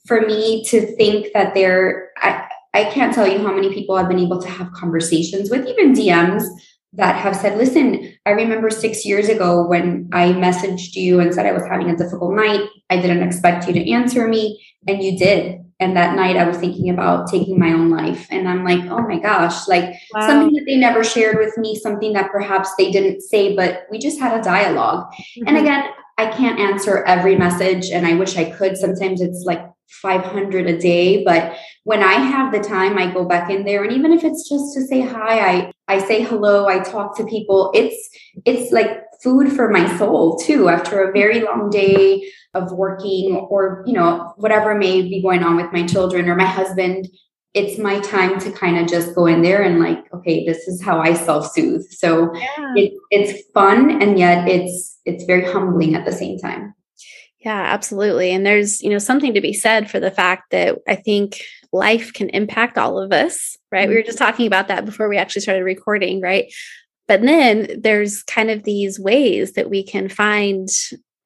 for 0.07 0.21
me 0.21 0.63
to 0.65 0.95
think 0.95 1.33
that 1.33 1.53
there, 1.53 2.09
I, 2.17 2.47
I 2.73 2.85
can't 2.85 3.13
tell 3.13 3.27
you 3.27 3.39
how 3.39 3.53
many 3.53 3.73
people 3.73 3.95
I've 3.95 4.09
been 4.09 4.19
able 4.19 4.41
to 4.41 4.49
have 4.49 4.71
conversations 4.73 5.49
with, 5.49 5.67
even 5.67 5.93
DMs 5.93 6.43
that 6.93 7.15
have 7.15 7.35
said, 7.35 7.57
listen, 7.57 8.13
I 8.25 8.31
remember 8.31 8.69
six 8.69 9.05
years 9.05 9.29
ago 9.29 9.65
when 9.65 10.09
I 10.11 10.33
messaged 10.33 10.95
you 10.95 11.19
and 11.19 11.33
said 11.33 11.45
I 11.45 11.53
was 11.53 11.63
having 11.63 11.89
a 11.89 11.95
difficult 11.95 12.33
night. 12.33 12.67
I 12.89 12.97
didn't 12.97 13.23
expect 13.23 13.67
you 13.67 13.73
to 13.73 13.91
answer 13.91 14.27
me, 14.27 14.61
and 14.87 15.01
you 15.01 15.17
did. 15.17 15.61
And 15.79 15.95
that 15.95 16.15
night 16.15 16.37
I 16.37 16.47
was 16.47 16.57
thinking 16.57 16.89
about 16.89 17.29
taking 17.29 17.57
my 17.57 17.71
own 17.71 17.89
life. 17.89 18.27
And 18.29 18.47
I'm 18.47 18.63
like, 18.63 18.81
oh 18.91 19.01
my 19.07 19.19
gosh, 19.19 19.67
like 19.67 19.95
wow. 20.13 20.27
something 20.27 20.53
that 20.53 20.65
they 20.67 20.77
never 20.77 21.03
shared 21.03 21.37
with 21.37 21.57
me, 21.57 21.75
something 21.75 22.13
that 22.13 22.31
perhaps 22.31 22.75
they 22.77 22.91
didn't 22.91 23.21
say, 23.21 23.55
but 23.55 23.83
we 23.89 23.97
just 23.97 24.19
had 24.19 24.39
a 24.39 24.43
dialog 24.43 25.05
mm-hmm. 25.05 25.47
And 25.47 25.57
again, 25.57 25.89
I 26.17 26.27
can't 26.27 26.59
answer 26.59 27.03
every 27.05 27.35
message, 27.35 27.89
and 27.89 28.05
I 28.05 28.13
wish 28.13 28.37
I 28.37 28.51
could. 28.51 28.77
Sometimes 28.77 29.21
it's 29.21 29.43
like 29.45 29.65
500 30.01 30.67
a 30.67 30.77
day 30.77 31.23
but 31.23 31.55
when 31.83 32.01
i 32.03 32.13
have 32.13 32.51
the 32.51 32.59
time 32.59 32.97
i 32.97 33.11
go 33.11 33.25
back 33.25 33.49
in 33.49 33.65
there. 33.65 33.83
And 33.83 33.91
even 33.93 34.13
if 34.13 34.23
it's 34.23 34.47
just 34.47 34.73
to 34.73 34.81
say 34.81 35.01
hi 35.01 35.51
i 35.51 35.71
i 35.87 35.99
say 35.99 36.23
hello 36.23 36.67
i 36.67 36.79
talk 36.79 37.17
to 37.17 37.25
people 37.25 37.71
it's 37.73 38.09
it's 38.45 38.71
like 38.71 39.01
food 39.21 39.51
for 39.51 39.69
my 39.69 39.97
soul 39.97 40.37
too. 40.37 40.69
After 40.69 41.03
a 41.03 41.11
very 41.11 41.41
long 41.41 41.69
day 41.69 42.23
of 42.53 42.71
working 42.71 43.35
or 43.35 43.83
you 43.85 43.93
know 43.93 44.33
whatever 44.37 44.75
may 44.75 45.01
be 45.03 45.21
going 45.21 45.43
on 45.43 45.55
with 45.55 45.71
my 45.71 45.85
children 45.85 46.27
or 46.27 46.35
my 46.35 46.45
husband 46.45 47.07
it's 47.53 47.77
my 47.77 47.99
time 47.99 48.39
to 48.39 48.49
kind 48.51 48.77
of 48.77 48.87
just 48.87 49.13
go 49.13 49.25
in 49.25 49.41
there 49.41 49.61
and 49.61 49.79
like 49.79 50.11
okay 50.13 50.45
this 50.45 50.67
is 50.67 50.81
how 50.81 50.99
i 50.99 51.13
self-soothe. 51.13 51.85
So 51.91 52.33
yeah. 52.33 52.73
it, 52.75 52.93
it's 53.11 53.49
fun 53.51 54.01
and 54.01 54.17
yet 54.17 54.47
it's 54.47 54.99
it's 55.05 55.23
very 55.25 55.45
humbling 55.51 55.95
at 55.95 56.05
the 56.05 56.11
same 56.11 56.37
time 56.37 56.73
yeah, 57.43 57.61
absolutely. 57.61 58.31
And 58.31 58.45
there's, 58.45 58.81
you 58.81 58.89
know, 58.89 58.99
something 58.99 59.33
to 59.33 59.41
be 59.41 59.53
said 59.53 59.89
for 59.89 59.99
the 59.99 60.11
fact 60.11 60.51
that 60.51 60.77
I 60.87 60.95
think 60.95 61.41
life 61.73 62.13
can 62.13 62.29
impact 62.29 62.77
all 62.77 62.99
of 62.99 63.11
us, 63.11 63.57
right? 63.71 63.83
Mm-hmm. 63.83 63.89
We 63.89 63.95
were 63.95 64.03
just 64.03 64.19
talking 64.19 64.45
about 64.45 64.67
that 64.67 64.85
before 64.85 65.09
we 65.09 65.17
actually 65.17 65.41
started 65.41 65.63
recording, 65.63 66.21
right? 66.21 66.53
But 67.07 67.23
then 67.23 67.81
there's 67.81 68.21
kind 68.23 68.51
of 68.51 68.63
these 68.63 68.99
ways 68.99 69.53
that 69.53 69.69
we 69.71 69.83
can 69.83 70.07
find 70.07 70.69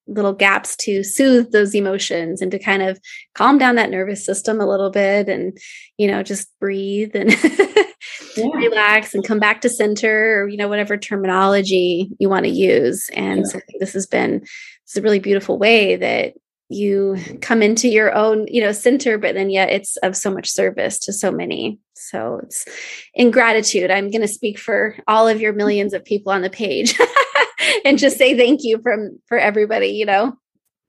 little 0.07 0.33
gaps 0.33 0.75
to 0.77 1.03
soothe 1.03 1.51
those 1.51 1.75
emotions 1.75 2.41
and 2.41 2.51
to 2.51 2.59
kind 2.59 2.81
of 2.81 2.99
calm 3.33 3.57
down 3.57 3.75
that 3.75 3.89
nervous 3.89 4.25
system 4.25 4.61
a 4.61 4.67
little 4.67 4.91
bit 4.91 5.27
and, 5.27 5.57
you 5.97 6.07
know, 6.07 6.23
just 6.23 6.47
breathe 6.59 7.15
and 7.15 7.31
yeah. 8.37 8.45
relax 8.53 9.13
and 9.13 9.27
come 9.27 9.39
back 9.39 9.61
to 9.61 9.69
center 9.69 10.41
or, 10.41 10.47
you 10.47 10.57
know, 10.57 10.67
whatever 10.67 10.95
terminology 10.95 12.09
you 12.19 12.29
want 12.29 12.45
to 12.45 12.51
use. 12.51 13.09
And 13.13 13.39
yeah. 13.39 13.45
so 13.45 13.59
this 13.79 13.93
has 13.93 14.05
been, 14.05 14.45
it's 14.85 14.95
a 14.95 15.01
really 15.01 15.19
beautiful 15.19 15.57
way 15.57 15.95
that 15.95 16.35
you 16.69 17.15
mm-hmm. 17.17 17.37
come 17.37 17.61
into 17.61 17.87
your 17.87 18.13
own 18.13 18.47
you 18.47 18.61
know 18.61 18.71
center 18.71 19.17
but 19.17 19.35
then 19.35 19.49
yet 19.49 19.69
it's 19.69 19.97
of 19.97 20.15
so 20.15 20.31
much 20.31 20.49
service 20.49 20.99
to 20.99 21.13
so 21.13 21.31
many. 21.31 21.79
So 21.93 22.39
it's 22.43 22.65
in 23.13 23.31
gratitude. 23.31 23.91
I'm 23.91 24.11
going 24.11 24.21
to 24.21 24.27
speak 24.27 24.59
for 24.59 24.95
all 25.07 25.27
of 25.27 25.41
your 25.41 25.53
millions 25.61 25.93
of 25.93 26.05
people 26.05 26.31
on 26.31 26.41
the 26.41 26.49
page 26.49 26.97
and 27.85 27.97
just 27.97 28.17
say 28.17 28.37
thank 28.37 28.63
you 28.63 28.79
from 28.81 29.19
for 29.27 29.37
everybody 29.37 29.87
you 29.87 30.05
know? 30.05 30.37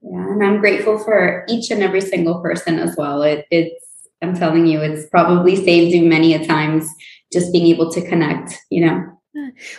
Yeah 0.01 0.27
and 0.29 0.43
i'm 0.43 0.59
grateful 0.59 0.99
for 0.99 1.43
each 1.49 1.71
and 1.71 1.81
every 1.81 2.01
single 2.01 2.39
person 2.41 2.79
as 2.79 2.95
well. 2.95 3.23
It, 3.23 3.45
it's 3.51 3.83
i'm 4.21 4.35
telling 4.35 4.67
you 4.67 4.79
it's 4.79 5.09
probably 5.09 5.55
saved 5.55 5.93
you 5.93 6.07
many 6.07 6.33
a 6.33 6.45
times 6.45 6.87
just 7.31 7.51
being 7.51 7.67
able 7.67 7.91
to 7.91 8.07
connect 8.07 8.57
you 8.69 8.85
know 8.85 9.16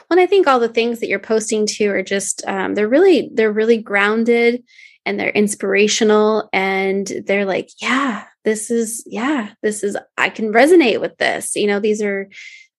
well 0.09 0.19
i 0.19 0.27
think 0.27 0.47
all 0.47 0.61
the 0.61 0.69
things 0.69 1.01
that 1.01 1.09
you're 1.09 1.19
posting 1.19 1.67
to 1.67 1.87
are 1.87 2.03
just 2.03 2.45
um, 2.47 2.75
they're 2.75 2.89
really 2.89 3.31
they're 3.35 3.53
really 3.53 3.79
grounded 3.79 4.63
and 5.05 5.19
they're 5.19 5.31
inspirational 5.31 6.49
and 6.53 7.13
they're 7.27 7.47
like 7.47 7.71
yeah 7.81 8.25
this 8.49 8.71
is 8.71 9.03
yeah 9.07 9.51
this 9.63 9.85
is 9.85 9.97
i 10.17 10.31
can 10.31 10.53
resonate 10.53 11.01
with 11.01 11.17
this. 11.19 11.55
You 11.55 11.67
know 11.67 11.81
these 11.81 12.03
are 12.03 12.29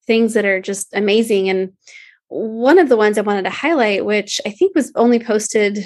things 0.07 0.33
that 0.33 0.45
are 0.45 0.59
just 0.59 0.87
amazing. 0.93 1.49
And 1.49 1.73
one 2.27 2.79
of 2.79 2.89
the 2.89 2.97
ones 2.97 3.17
i 3.17 3.21
wanted 3.21 3.43
to 3.43 3.49
highlight 3.49 4.05
which 4.05 4.39
i 4.45 4.51
think 4.51 4.75
was 4.75 4.91
only 4.95 5.19
posted 5.19 5.79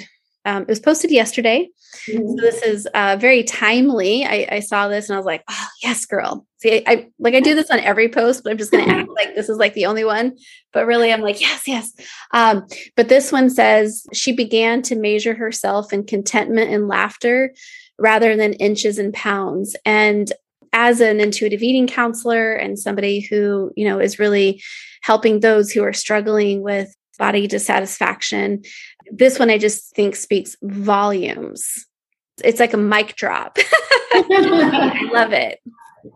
um, 0.44 0.62
it 0.62 0.68
was 0.68 0.80
posted 0.80 1.10
yesterday. 1.10 1.68
Mm-hmm. 2.08 2.28
So 2.28 2.36
this 2.36 2.62
is 2.62 2.86
uh, 2.94 3.16
very 3.18 3.44
timely. 3.44 4.24
I, 4.24 4.46
I, 4.50 4.60
saw 4.60 4.88
this 4.88 5.08
and 5.08 5.14
I 5.14 5.18
was 5.18 5.24
like, 5.24 5.42
oh, 5.48 5.66
yes, 5.82 6.04
girl. 6.04 6.46
See, 6.58 6.74
I, 6.74 6.82
I 6.86 7.08
like 7.18 7.34
I 7.34 7.40
do 7.40 7.54
this 7.54 7.70
on 7.70 7.80
every 7.80 8.08
post, 8.08 8.42
but 8.42 8.50
I'm 8.50 8.58
just 8.58 8.70
going 8.70 8.84
to 8.84 8.90
act 8.90 9.08
like 9.16 9.34
this 9.34 9.48
is 9.48 9.58
like 9.58 9.74
the 9.74 9.86
only 9.86 10.04
one. 10.04 10.36
But 10.72 10.86
really, 10.86 11.12
I'm 11.12 11.22
like, 11.22 11.40
yes, 11.40 11.66
yes. 11.66 11.92
Um, 12.32 12.66
but 12.96 13.08
this 13.08 13.32
one 13.32 13.48
says 13.48 14.06
she 14.12 14.32
began 14.32 14.82
to 14.82 14.96
measure 14.96 15.34
herself 15.34 15.92
in 15.92 16.04
contentment 16.04 16.70
and 16.70 16.88
laughter 16.88 17.54
rather 17.98 18.36
than 18.36 18.54
inches 18.54 18.98
and 18.98 19.14
pounds. 19.14 19.76
And 19.86 20.32
as 20.72 21.00
an 21.00 21.20
intuitive 21.20 21.62
eating 21.62 21.86
counselor 21.86 22.52
and 22.52 22.78
somebody 22.78 23.20
who, 23.20 23.70
you 23.76 23.88
know, 23.88 24.00
is 24.00 24.18
really 24.18 24.60
helping 25.02 25.40
those 25.40 25.70
who 25.70 25.84
are 25.84 25.92
struggling 25.92 26.62
with 26.62 26.94
body 27.18 27.46
dissatisfaction. 27.46 28.62
This 29.10 29.38
one 29.38 29.50
I 29.50 29.58
just 29.58 29.94
think 29.94 30.16
speaks 30.16 30.56
volumes. 30.62 31.86
It's 32.42 32.60
like 32.60 32.72
a 32.72 32.78
mic 32.78 33.16
drop. 33.16 33.58
I 34.12 35.08
love 35.12 35.32
it. 35.32 35.60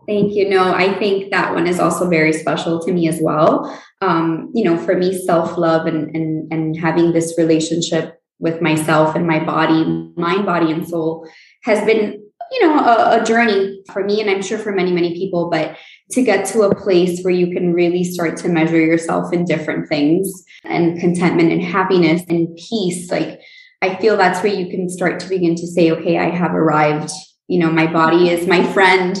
Thank 0.07 0.33
you. 0.33 0.49
No, 0.49 0.73
I 0.73 0.93
think 0.99 1.31
that 1.31 1.53
one 1.53 1.65
is 1.65 1.79
also 1.79 2.07
very 2.07 2.33
special 2.33 2.79
to 2.81 2.93
me 2.93 3.07
as 3.07 3.19
well. 3.21 3.75
Um, 4.01 4.51
you 4.53 4.63
know, 4.63 4.77
for 4.77 4.95
me, 4.95 5.17
self-love 5.17 5.87
and 5.87 6.15
and 6.15 6.51
and 6.53 6.77
having 6.77 7.11
this 7.11 7.35
relationship 7.37 8.19
with 8.39 8.61
myself 8.61 9.15
and 9.15 9.27
my 9.27 9.43
body, 9.43 9.83
mind, 10.15 10.45
body, 10.45 10.71
and 10.71 10.87
soul 10.87 11.27
has 11.63 11.85
been, 11.85 12.23
you 12.51 12.65
know, 12.65 12.79
a, 12.79 13.21
a 13.21 13.25
journey 13.25 13.81
for 13.91 14.03
me, 14.03 14.21
and 14.21 14.29
I'm 14.29 14.41
sure 14.41 14.57
for 14.57 14.71
many, 14.71 14.91
many 14.91 15.13
people. 15.13 15.49
But 15.49 15.77
to 16.11 16.23
get 16.23 16.45
to 16.47 16.61
a 16.61 16.75
place 16.75 17.21
where 17.21 17.33
you 17.33 17.53
can 17.53 17.73
really 17.73 18.03
start 18.03 18.37
to 18.37 18.49
measure 18.49 18.79
yourself 18.79 19.31
in 19.31 19.45
different 19.45 19.87
things 19.87 20.43
and 20.63 20.99
contentment 20.99 21.51
and 21.51 21.61
happiness 21.61 22.23
and 22.29 22.55
peace 22.55 23.11
like 23.11 23.39
i 23.81 23.95
feel 23.97 24.17
that's 24.17 24.41
where 24.43 24.53
you 24.53 24.69
can 24.69 24.89
start 24.89 25.19
to 25.19 25.29
begin 25.29 25.55
to 25.55 25.67
say 25.67 25.91
okay 25.91 26.17
i 26.17 26.29
have 26.29 26.53
arrived. 26.53 27.11
You 27.47 27.59
know 27.59 27.71
my 27.71 27.91
body 27.91 28.29
is 28.29 28.47
my 28.47 28.63
friend. 28.73 29.19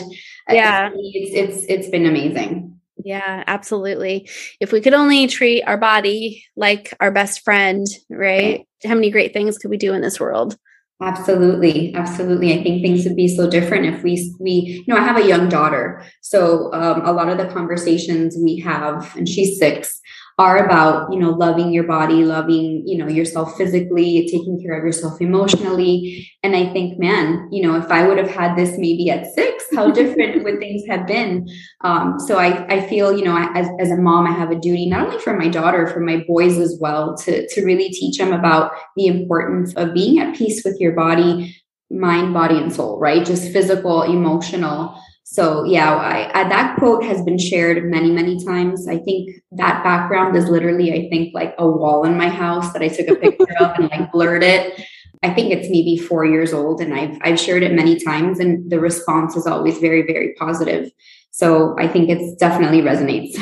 Yeah. 0.49 0.89
it's 0.93 1.31
it's 1.33 1.65
it's 1.67 1.89
been 1.89 2.05
amazing. 2.05 2.79
Yeah 3.03 3.43
absolutely. 3.47 4.29
If 4.59 4.71
we 4.71 4.81
could 4.81 4.93
only 4.93 5.25
treat 5.27 5.63
our 5.63 5.77
body 5.77 6.43
like 6.55 6.93
our 6.99 7.11
best 7.11 7.43
friend 7.43 7.87
right? 8.09 8.67
How 8.83 8.93
many 8.93 9.09
great 9.09 9.33
things 9.33 9.57
could 9.57 9.71
we 9.71 9.77
do 9.77 9.93
in 9.93 10.01
this 10.01 10.19
world 10.19 10.57
Absolutely, 11.01 11.95
absolutely. 11.95 12.51
I 12.59 12.61
think 12.61 12.81
things 12.81 13.05
would 13.05 13.15
be 13.15 13.29
so 13.29 13.49
different 13.49 13.85
if 13.85 14.03
we 14.03 14.35
we 14.37 14.83
you 14.85 14.93
know 14.93 14.99
I 14.99 15.03
have 15.03 15.15
a 15.15 15.25
young 15.25 15.47
daughter, 15.47 16.03
so 16.19 16.73
um, 16.73 17.05
a 17.05 17.13
lot 17.13 17.29
of 17.29 17.37
the 17.37 17.45
conversations 17.47 18.35
we 18.37 18.57
have, 18.59 19.15
and 19.15 19.27
she's 19.27 19.57
six, 19.57 20.01
are 20.39 20.65
about 20.65 21.11
you 21.11 21.19
know 21.19 21.31
loving 21.31 21.71
your 21.71 21.83
body 21.83 22.23
loving 22.23 22.81
you 22.87 22.97
know 22.97 23.09
yourself 23.09 23.57
physically 23.57 24.25
taking 24.31 24.59
care 24.63 24.79
of 24.79 24.85
yourself 24.85 25.21
emotionally. 25.21 26.25
And 26.41 26.55
i 26.55 26.71
think 26.71 26.97
man 26.97 27.49
you 27.51 27.61
know 27.61 27.75
if 27.75 27.91
i 27.91 28.07
would 28.07 28.17
have 28.17 28.31
had 28.31 28.55
this 28.55 28.77
maybe 28.77 29.09
at 29.09 29.27
six 29.33 29.65
how 29.75 29.91
different 29.99 30.43
would 30.43 30.59
things 30.59 30.83
have 30.87 31.05
been? 31.05 31.47
Um, 31.81 32.19
so 32.19 32.39
I, 32.39 32.65
I 32.73 32.87
feel 32.87 33.15
you 33.15 33.25
know 33.25 33.37
as, 33.37 33.67
as 33.79 33.91
a 33.91 33.97
mom 33.97 34.25
i 34.25 34.31
have 34.31 34.51
a 34.51 34.59
duty 34.59 34.85
not 34.89 35.07
only 35.07 35.19
for 35.19 35.35
my 35.37 35.49
daughter 35.49 35.85
for 35.87 35.99
my 35.99 36.23
boys 36.25 36.57
as 36.57 36.77
well 36.79 37.17
to, 37.17 37.47
to 37.47 37.65
really 37.65 37.89
teach 37.89 38.17
them 38.17 38.31
about 38.31 38.71
the 38.95 39.07
importance 39.07 39.73
of 39.75 39.93
being 39.93 40.19
at 40.19 40.35
peace 40.35 40.63
with 40.63 40.79
your 40.79 40.93
body 40.93 41.55
mind 41.91 42.33
body 42.33 42.57
and 42.57 42.73
soul 42.73 42.97
right? 42.99 43.25
Just 43.25 43.51
physical 43.51 44.03
emotional 44.03 44.97
so 45.31 45.63
yeah, 45.63 45.93
I, 45.93 46.41
I, 46.41 46.49
that 46.49 46.75
quote 46.79 47.03
has 47.03 47.21
been 47.21 47.37
shared 47.37 47.85
many, 47.85 48.09
many 48.09 48.43
times. 48.43 48.87
I 48.87 48.97
think 48.97 49.29
that 49.51 49.83
background 49.83 50.35
is 50.35 50.49
literally, 50.49 50.91
I 50.91 51.07
think, 51.09 51.35
like 51.35 51.53
a 51.59 51.69
wall 51.69 52.03
in 52.03 52.17
my 52.17 52.29
house 52.29 52.73
that 52.73 52.81
I 52.81 52.87
took 52.87 53.09
a 53.09 53.15
picture 53.15 53.45
of 53.59 53.77
and 53.77 53.91
like 53.91 54.11
blurred 54.11 54.41
it. 54.41 54.83
I 55.21 55.31
think 55.31 55.51
it's 55.51 55.69
maybe 55.69 55.97
four 55.97 56.25
years 56.25 56.51
old, 56.51 56.81
and 56.81 56.95
I've 56.95 57.15
I've 57.21 57.39
shared 57.39 57.61
it 57.61 57.73
many 57.73 57.99
times, 57.99 58.39
and 58.39 58.71
the 58.71 58.79
response 58.79 59.35
is 59.35 59.45
always 59.45 59.77
very, 59.77 60.01
very 60.01 60.33
positive. 60.33 60.89
So 61.29 61.75
I 61.77 61.87
think 61.87 62.09
it's 62.09 62.35
definitely 62.37 62.81
resonates. 62.81 63.37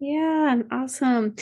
Yeah, 0.00 0.62
awesome. 0.70 1.34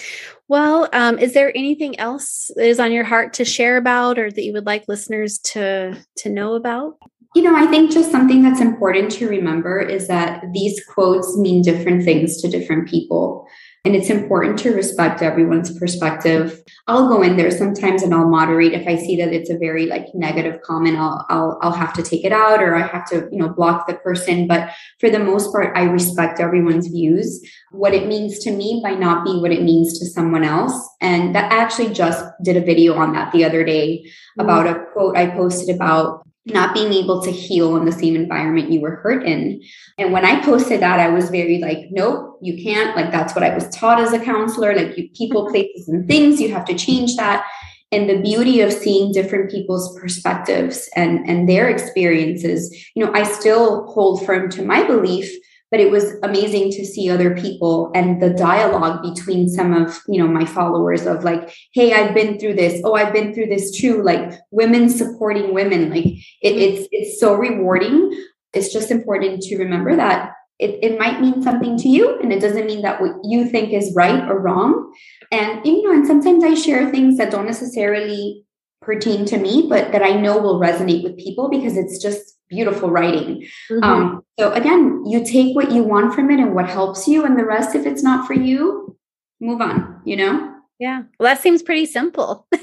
Well, 0.48 0.88
um, 0.94 1.18
is 1.18 1.34
there 1.34 1.56
anything 1.56 1.98
else 2.00 2.50
that 2.56 2.66
is 2.66 2.80
on 2.80 2.90
your 2.90 3.04
heart 3.04 3.34
to 3.34 3.44
share 3.44 3.76
about, 3.76 4.18
or 4.18 4.32
that 4.32 4.42
you 4.42 4.52
would 4.54 4.66
like 4.66 4.86
listeners 4.88 5.38
to 5.52 5.96
to 6.16 6.28
know 6.28 6.54
about? 6.54 6.98
You 7.36 7.42
know, 7.42 7.54
I 7.54 7.66
think 7.66 7.90
just 7.90 8.10
something 8.10 8.42
that's 8.42 8.62
important 8.62 9.12
to 9.12 9.28
remember 9.28 9.78
is 9.78 10.08
that 10.08 10.42
these 10.54 10.82
quotes 10.86 11.36
mean 11.36 11.60
different 11.60 12.02
things 12.02 12.40
to 12.40 12.48
different 12.48 12.88
people. 12.88 13.46
And 13.84 13.94
it's 13.94 14.08
important 14.08 14.58
to 14.60 14.72
respect 14.72 15.20
everyone's 15.20 15.78
perspective. 15.78 16.62
I'll 16.86 17.10
go 17.10 17.20
in 17.20 17.36
there 17.36 17.50
sometimes 17.50 18.02
and 18.02 18.14
I'll 18.14 18.30
moderate 18.30 18.72
if 18.72 18.88
I 18.88 18.96
see 18.96 19.16
that 19.18 19.34
it's 19.34 19.50
a 19.50 19.58
very 19.58 19.84
like 19.84 20.06
negative 20.14 20.62
comment. 20.62 20.96
I'll 20.96 21.26
I'll 21.28 21.58
I'll 21.60 21.72
have 21.72 21.92
to 21.92 22.02
take 22.02 22.24
it 22.24 22.32
out 22.32 22.62
or 22.62 22.74
I 22.74 22.86
have 22.86 23.06
to 23.10 23.28
you 23.30 23.38
know 23.38 23.50
block 23.50 23.86
the 23.86 23.96
person. 23.96 24.46
But 24.46 24.70
for 24.98 25.10
the 25.10 25.18
most 25.18 25.52
part, 25.52 25.76
I 25.76 25.82
respect 25.82 26.40
everyone's 26.40 26.86
views. 26.86 27.46
What 27.70 27.92
it 27.92 28.08
means 28.08 28.38
to 28.40 28.50
me 28.50 28.80
by 28.82 28.94
not 28.94 29.26
being 29.26 29.42
what 29.42 29.52
it 29.52 29.62
means 29.62 29.98
to 29.98 30.06
someone 30.06 30.42
else. 30.42 30.88
And 31.02 31.34
that 31.34 31.52
I 31.52 31.56
actually 31.56 31.92
just 31.92 32.24
did 32.42 32.56
a 32.56 32.64
video 32.64 32.94
on 32.94 33.12
that 33.12 33.30
the 33.32 33.44
other 33.44 33.62
day 33.62 34.10
about 34.38 34.64
mm. 34.64 34.70
a 34.70 34.92
quote 34.92 35.18
I 35.18 35.28
posted 35.28 35.76
about 35.76 36.25
not 36.46 36.74
being 36.74 36.92
able 36.92 37.20
to 37.22 37.30
heal 37.30 37.76
in 37.76 37.84
the 37.84 37.92
same 37.92 38.14
environment 38.14 38.70
you 38.70 38.80
were 38.80 38.96
hurt 38.96 39.24
in. 39.24 39.60
And 39.98 40.12
when 40.12 40.24
I 40.24 40.40
posted 40.42 40.80
that, 40.80 41.00
I 41.00 41.08
was 41.08 41.28
very 41.28 41.58
like, 41.58 41.88
nope, 41.90 42.38
you 42.40 42.62
can't. 42.62 42.96
Like, 42.96 43.10
that's 43.10 43.34
what 43.34 43.44
I 43.44 43.52
was 43.52 43.68
taught 43.70 44.00
as 44.00 44.12
a 44.12 44.20
counselor. 44.20 44.74
Like, 44.74 44.96
you 44.96 45.08
people, 45.10 45.42
mm-hmm. 45.42 45.52
places, 45.52 45.88
and 45.88 46.06
things, 46.06 46.40
you 46.40 46.52
have 46.52 46.64
to 46.66 46.74
change 46.74 47.16
that. 47.16 47.44
And 47.92 48.08
the 48.08 48.20
beauty 48.20 48.60
of 48.60 48.72
seeing 48.72 49.12
different 49.12 49.50
people's 49.50 49.98
perspectives 49.98 50.88
and, 50.96 51.28
and 51.28 51.48
their 51.48 51.68
experiences, 51.68 52.74
you 52.94 53.04
know, 53.04 53.12
I 53.12 53.22
still 53.24 53.86
hold 53.86 54.24
firm 54.24 54.48
to 54.50 54.64
my 54.64 54.84
belief 54.84 55.30
but 55.76 55.84
it 55.84 55.90
was 55.90 56.14
amazing 56.22 56.70
to 56.70 56.86
see 56.86 57.10
other 57.10 57.36
people 57.36 57.90
and 57.94 58.22
the 58.22 58.30
dialogue 58.30 59.02
between 59.02 59.46
some 59.46 59.74
of 59.74 60.00
you 60.08 60.18
know 60.18 60.26
my 60.26 60.46
followers 60.46 61.04
of 61.04 61.22
like 61.22 61.54
hey 61.74 61.92
i've 61.92 62.14
been 62.14 62.38
through 62.38 62.54
this. 62.54 62.80
Oh 62.82 62.94
i've 62.94 63.12
been 63.12 63.34
through 63.34 63.48
this 63.48 63.70
too. 63.70 64.02
Like 64.02 64.32
women 64.50 64.88
supporting 64.88 65.52
women. 65.52 65.90
Like 65.90 66.06
it, 66.06 66.14
mm-hmm. 66.14 66.58
it's 66.58 66.88
it's 66.92 67.20
so 67.20 67.34
rewarding. 67.34 68.10
It's 68.54 68.72
just 68.72 68.90
important 68.90 69.42
to 69.42 69.58
remember 69.58 69.94
that 69.96 70.32
it, 70.58 70.78
it 70.82 70.98
might 70.98 71.20
mean 71.20 71.42
something 71.42 71.76
to 71.76 71.90
you 71.90 72.18
and 72.20 72.32
it 72.32 72.40
doesn't 72.40 72.64
mean 72.64 72.80
that 72.80 73.02
what 73.02 73.12
you 73.22 73.44
think 73.44 73.74
is 73.74 73.92
right 73.94 74.26
or 74.30 74.40
wrong. 74.40 74.94
And 75.30 75.60
you 75.66 75.82
know 75.82 75.92
and 75.92 76.06
sometimes 76.06 76.42
i 76.42 76.54
share 76.54 76.90
things 76.90 77.18
that 77.18 77.30
don't 77.30 77.44
necessarily 77.44 78.46
pertain 78.80 79.26
to 79.26 79.36
me 79.36 79.66
but 79.68 79.92
that 79.92 80.02
i 80.02 80.12
know 80.12 80.38
will 80.38 80.60
resonate 80.60 81.02
with 81.02 81.18
people 81.18 81.48
because 81.48 81.76
it's 81.76 82.00
just 82.00 82.35
beautiful 82.48 82.90
writing. 82.90 83.46
Mm-hmm. 83.70 83.84
Um, 83.84 84.22
so 84.38 84.52
again, 84.52 85.04
you 85.06 85.24
take 85.24 85.54
what 85.54 85.70
you 85.70 85.82
want 85.82 86.14
from 86.14 86.30
it 86.30 86.40
and 86.40 86.54
what 86.54 86.68
helps 86.68 87.06
you, 87.06 87.24
and 87.24 87.38
the 87.38 87.44
rest, 87.44 87.74
if 87.74 87.86
it's 87.86 88.02
not 88.02 88.26
for 88.26 88.34
you, 88.34 88.96
move 89.40 89.60
on. 89.60 90.00
You 90.04 90.16
know. 90.16 90.52
Yeah. 90.78 91.04
Well, 91.18 91.34
that 91.34 91.42
seems 91.42 91.62
pretty 91.62 91.86
simple. 91.86 92.46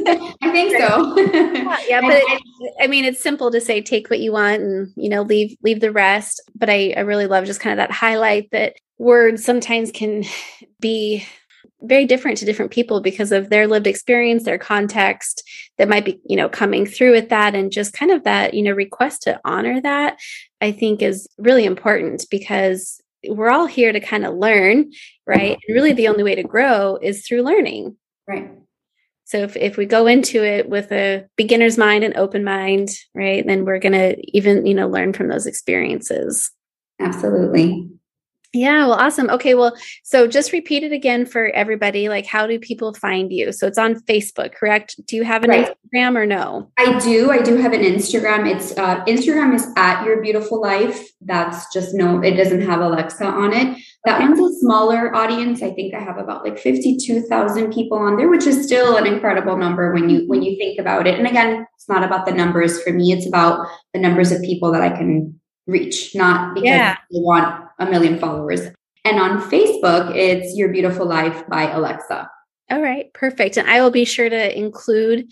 I 0.06 0.50
think 0.50 0.76
so. 0.76 1.16
yeah, 1.88 2.00
but 2.00 2.14
it, 2.14 2.42
I 2.80 2.86
mean, 2.86 3.04
it's 3.04 3.22
simple 3.22 3.50
to 3.50 3.60
say 3.60 3.82
take 3.82 4.08
what 4.08 4.20
you 4.20 4.32
want 4.32 4.62
and 4.62 4.92
you 4.96 5.08
know 5.08 5.22
leave 5.22 5.56
leave 5.62 5.80
the 5.80 5.92
rest. 5.92 6.40
But 6.54 6.70
I, 6.70 6.94
I 6.96 7.00
really 7.00 7.26
love 7.26 7.44
just 7.44 7.60
kind 7.60 7.72
of 7.72 7.76
that 7.78 7.94
highlight 7.94 8.50
that 8.52 8.76
words 8.98 9.44
sometimes 9.44 9.90
can 9.92 10.24
be 10.80 11.24
very 11.82 12.04
different 12.04 12.38
to 12.38 12.44
different 12.44 12.70
people 12.70 13.00
because 13.00 13.32
of 13.32 13.50
their 13.50 13.66
lived 13.66 13.86
experience, 13.86 14.44
their 14.44 14.58
context 14.58 15.42
that 15.78 15.88
might 15.88 16.04
be, 16.04 16.20
you 16.24 16.36
know, 16.36 16.48
coming 16.48 16.86
through 16.86 17.12
with 17.12 17.28
that. 17.30 17.54
And 17.54 17.72
just 17.72 17.92
kind 17.92 18.10
of 18.10 18.24
that, 18.24 18.54
you 18.54 18.62
know, 18.62 18.72
request 18.72 19.22
to 19.22 19.40
honor 19.44 19.80
that, 19.80 20.18
I 20.60 20.72
think 20.72 21.02
is 21.02 21.28
really 21.38 21.64
important 21.64 22.26
because 22.30 23.00
we're 23.28 23.50
all 23.50 23.66
here 23.66 23.92
to 23.92 24.00
kind 24.00 24.24
of 24.24 24.34
learn, 24.34 24.92
right? 25.26 25.58
And 25.66 25.74
really 25.74 25.92
the 25.92 26.08
only 26.08 26.22
way 26.22 26.34
to 26.34 26.42
grow 26.42 26.98
is 27.00 27.26
through 27.26 27.42
learning. 27.42 27.96
Right. 28.26 28.50
So 29.24 29.38
if, 29.38 29.56
if 29.56 29.76
we 29.76 29.86
go 29.86 30.06
into 30.06 30.42
it 30.42 30.68
with 30.68 30.90
a 30.90 31.26
beginner's 31.36 31.78
mind 31.78 32.02
and 32.02 32.16
open 32.16 32.42
mind, 32.42 32.90
right, 33.14 33.46
then 33.46 33.64
we're 33.64 33.78
going 33.78 33.92
to 33.92 34.16
even, 34.36 34.66
you 34.66 34.74
know, 34.74 34.88
learn 34.88 35.12
from 35.12 35.28
those 35.28 35.46
experiences. 35.46 36.50
Absolutely. 36.98 37.88
Yeah, 38.52 38.86
well, 38.86 38.98
awesome. 38.98 39.30
Okay, 39.30 39.54
well, 39.54 39.76
so 40.02 40.26
just 40.26 40.52
repeat 40.52 40.82
it 40.82 40.90
again 40.90 41.24
for 41.24 41.50
everybody. 41.50 42.08
Like, 42.08 42.26
how 42.26 42.48
do 42.48 42.58
people 42.58 42.92
find 42.94 43.32
you? 43.32 43.52
So 43.52 43.68
it's 43.68 43.78
on 43.78 43.94
Facebook, 44.02 44.54
correct? 44.54 44.96
Do 45.06 45.14
you 45.14 45.22
have 45.22 45.44
an 45.44 45.50
right. 45.50 45.68
Instagram 45.94 46.16
or 46.16 46.26
no? 46.26 46.68
I 46.76 46.98
do. 46.98 47.30
I 47.30 47.42
do 47.42 47.56
have 47.56 47.72
an 47.72 47.82
Instagram. 47.82 48.52
It's 48.52 48.76
uh, 48.76 49.04
Instagram 49.04 49.54
is 49.54 49.68
at 49.76 50.04
Your 50.04 50.20
Beautiful 50.20 50.60
Life. 50.60 51.10
That's 51.20 51.72
just 51.72 51.94
no. 51.94 52.20
It 52.22 52.34
doesn't 52.34 52.62
have 52.62 52.80
Alexa 52.80 53.24
on 53.24 53.52
it. 53.52 53.78
That 54.04 54.18
one's 54.20 54.40
a 54.40 54.58
smaller 54.58 55.14
audience. 55.14 55.62
I 55.62 55.70
think 55.70 55.94
I 55.94 56.00
have 56.00 56.18
about 56.18 56.42
like 56.44 56.58
fifty-two 56.58 57.22
thousand 57.22 57.72
people 57.72 57.98
on 57.98 58.16
there, 58.16 58.28
which 58.28 58.46
is 58.46 58.64
still 58.64 58.96
an 58.96 59.06
incredible 59.06 59.58
number 59.58 59.92
when 59.92 60.08
you 60.08 60.26
when 60.26 60.42
you 60.42 60.56
think 60.56 60.80
about 60.80 61.06
it. 61.06 61.18
And 61.18 61.26
again, 61.26 61.66
it's 61.76 61.88
not 61.88 62.02
about 62.02 62.26
the 62.26 62.32
numbers 62.32 62.82
for 62.82 62.92
me. 62.92 63.12
It's 63.12 63.26
about 63.26 63.68
the 63.92 64.00
numbers 64.00 64.32
of 64.32 64.42
people 64.42 64.72
that 64.72 64.82
I 64.82 64.90
can 64.90 65.39
reach, 65.70 66.14
not 66.14 66.54
because 66.54 66.68
yeah. 66.68 66.96
they 67.10 67.18
want 67.20 67.64
a 67.78 67.86
million 67.86 68.18
followers. 68.18 68.60
And 69.04 69.18
on 69.18 69.40
Facebook, 69.50 70.14
it's 70.14 70.56
Your 70.56 70.68
Beautiful 70.68 71.06
Life 71.06 71.46
by 71.48 71.70
Alexa. 71.70 72.28
All 72.70 72.82
right, 72.82 73.12
perfect. 73.14 73.56
And 73.56 73.68
I 73.68 73.80
will 73.80 73.90
be 73.90 74.04
sure 74.04 74.28
to 74.28 74.58
include 74.58 75.30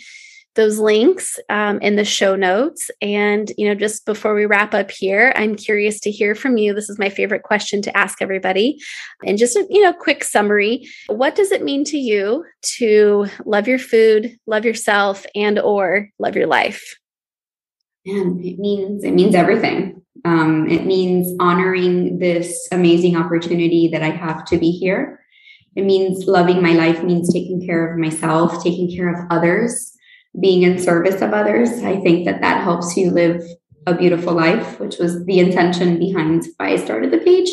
those 0.55 0.79
links 0.81 1.38
um, 1.51 1.79
in 1.81 1.94
the 1.94 2.05
show 2.05 2.35
notes. 2.35 2.90
And, 3.01 3.53
you 3.57 3.68
know, 3.68 3.77
just 3.77 4.05
before 4.05 4.35
we 4.35 4.44
wrap 4.44 4.74
up 4.74 4.90
here, 4.90 5.33
I'm 5.37 5.55
curious 5.55 6.01
to 6.01 6.11
hear 6.11 6.35
from 6.35 6.57
you. 6.57 6.74
This 6.74 6.90
is 6.90 6.98
my 6.98 7.11
favorite 7.11 7.44
question 7.44 7.81
to 7.83 7.96
ask 7.96 8.20
everybody. 8.20 8.81
And 9.24 9.38
just 9.38 9.55
a, 9.55 9.64
you 9.70 9.81
know, 9.83 9.92
quick 9.92 10.24
summary. 10.24 10.88
What 11.07 11.37
does 11.37 11.53
it 11.53 11.62
mean 11.62 11.85
to 11.85 11.96
you 11.96 12.44
to 12.79 13.27
love 13.44 13.68
your 13.68 13.79
food, 13.79 14.37
love 14.48 14.64
yourself, 14.64 15.24
and 15.37 15.61
or 15.61 16.09
love 16.18 16.35
your 16.35 16.48
life? 16.48 16.98
And 18.05 18.44
it 18.44 18.59
means 18.59 19.05
it 19.05 19.12
means 19.12 19.37
everything. 19.37 20.03
Um, 20.25 20.69
it 20.69 20.85
means 20.85 21.37
honoring 21.41 22.19
this 22.19 22.69
amazing 22.73 23.17
opportunity 23.17 23.89
that 23.93 24.03
I 24.03 24.11
have 24.11 24.45
to 24.47 24.59
be 24.59 24.71
here. 24.71 25.21
It 25.77 25.85
means 25.85 26.27
loving 26.27 26.63
my 26.63 26.73
life 26.73 27.03
means 27.05 27.33
taking 27.33 27.65
care 27.65 27.93
of 27.93 27.99
myself, 27.99 28.63
taking 28.63 28.91
care 28.95 29.09
of 29.15 29.27
others, 29.31 29.97
being 30.41 30.63
in 30.63 30.79
service 30.79 31.21
of 31.23 31.33
others. 31.33 31.71
I 31.85 32.01
think 32.01 32.25
that 32.27 32.41
that 32.41 32.63
helps 32.63 32.97
you 32.97 33.11
live 33.11 33.43
a 33.87 33.95
beautiful 33.95 34.35
life, 34.35 34.81
which 34.81 34.99
was 34.99 35.25
the 35.25 35.39
intention 35.39 35.99
behind 35.99 36.45
why 36.57 36.71
I 36.71 36.77
started 36.77 37.13
the 37.13 37.19
page. 37.19 37.51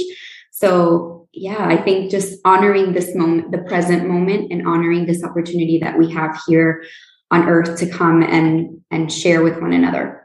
So, 0.51 1.27
yeah, 1.33 1.65
I 1.67 1.77
think 1.77 2.11
just 2.11 2.39
honoring 2.45 2.93
this 2.93 3.15
moment, 3.15 3.51
the 3.51 3.59
present 3.59 4.07
moment, 4.07 4.51
and 4.51 4.67
honoring 4.67 5.05
this 5.05 5.23
opportunity 5.23 5.77
that 5.79 5.97
we 5.97 6.11
have 6.11 6.39
here 6.47 6.83
on 7.31 7.47
earth 7.47 7.77
to 7.79 7.89
come 7.89 8.21
and 8.23 8.81
and 8.91 9.11
share 9.11 9.43
with 9.43 9.59
one 9.61 9.73
another. 9.73 10.24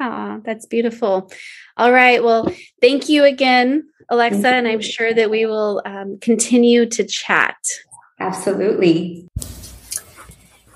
Oh, 0.00 0.40
that's 0.44 0.66
beautiful. 0.66 1.30
All 1.76 1.92
right. 1.92 2.22
Well, 2.22 2.52
thank 2.80 3.08
you 3.08 3.24
again, 3.24 3.88
Alexa. 4.10 4.48
And 4.48 4.68
I'm 4.68 4.80
sure 4.80 5.12
that 5.12 5.30
we 5.30 5.46
will 5.46 5.82
um, 5.84 6.18
continue 6.20 6.86
to 6.86 7.04
chat. 7.04 7.56
Absolutely. 8.20 9.28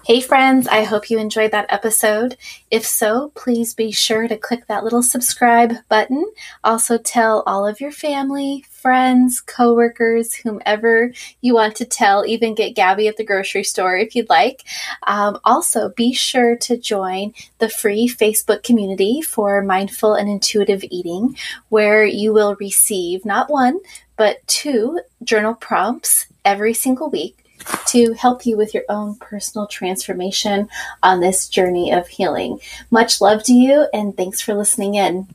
Hey, 0.05 0.21
friends, 0.21 0.67
I 0.67 0.83
hope 0.83 1.11
you 1.11 1.19
enjoyed 1.21 1.53
that 1.53 1.73
episode. 1.73 2.37
If 2.73 2.85
so, 2.85 3.31
please 3.37 3.73
be 3.73 3.93
sure 3.93 4.27
to 4.27 4.37
click 4.37 4.67
that 4.67 4.83
little 4.83 5.01
subscribe 5.01 5.75
button. 5.88 6.25
Also, 6.65 6.99
tell 6.99 7.45
all 7.47 7.65
of 7.65 7.81
your 7.81 7.93
family, 7.93 8.65
friends, 8.69 9.41
coworkers, 9.41 10.35
whomever 10.35 11.12
you 11.41 11.55
want 11.55 11.77
to 11.77 11.85
tell, 11.85 12.27
even 12.27 12.57
get 12.57 12.75
Gabby 12.75 13.07
at 13.07 13.17
the 13.17 13.25
grocery 13.25 13.62
store 13.62 13.97
if 13.97 14.17
you'd 14.17 14.29
like. 14.29 14.65
Um, 15.07 15.38
also, 15.45 15.91
be 15.91 16.12
sure 16.12 16.57
to 16.57 16.77
join 16.77 17.33
the 17.59 17.69
free 17.69 18.09
Facebook 18.09 18.65
community 18.65 19.21
for 19.21 19.62
mindful 19.62 20.15
and 20.15 20.29
intuitive 20.29 20.83
eating, 20.91 21.37
where 21.69 22.05
you 22.05 22.33
will 22.33 22.57
receive 22.57 23.25
not 23.25 23.49
one, 23.51 23.79
but 24.17 24.45
two 24.49 25.01
journal 25.23 25.55
prompts 25.55 26.27
every 26.45 26.75
single 26.75 27.09
week 27.09 27.41
to 27.88 28.12
help 28.14 28.46
you 28.46 28.57
with 28.57 28.75
your 28.75 28.85
own 28.88 29.16
personal 29.16 29.66
transformation 29.66 30.68
on 31.03 31.20
this 31.20 31.48
journey 31.48 31.92
of 31.92 32.09
healing. 32.09 32.61
Much 32.90 33.20
love 33.20 33.42
to 33.44 33.53
you, 33.53 33.88
and 33.92 34.16
thanks 34.16 34.40
for 34.40 34.55
listening 34.55 34.94
in. 34.94 35.29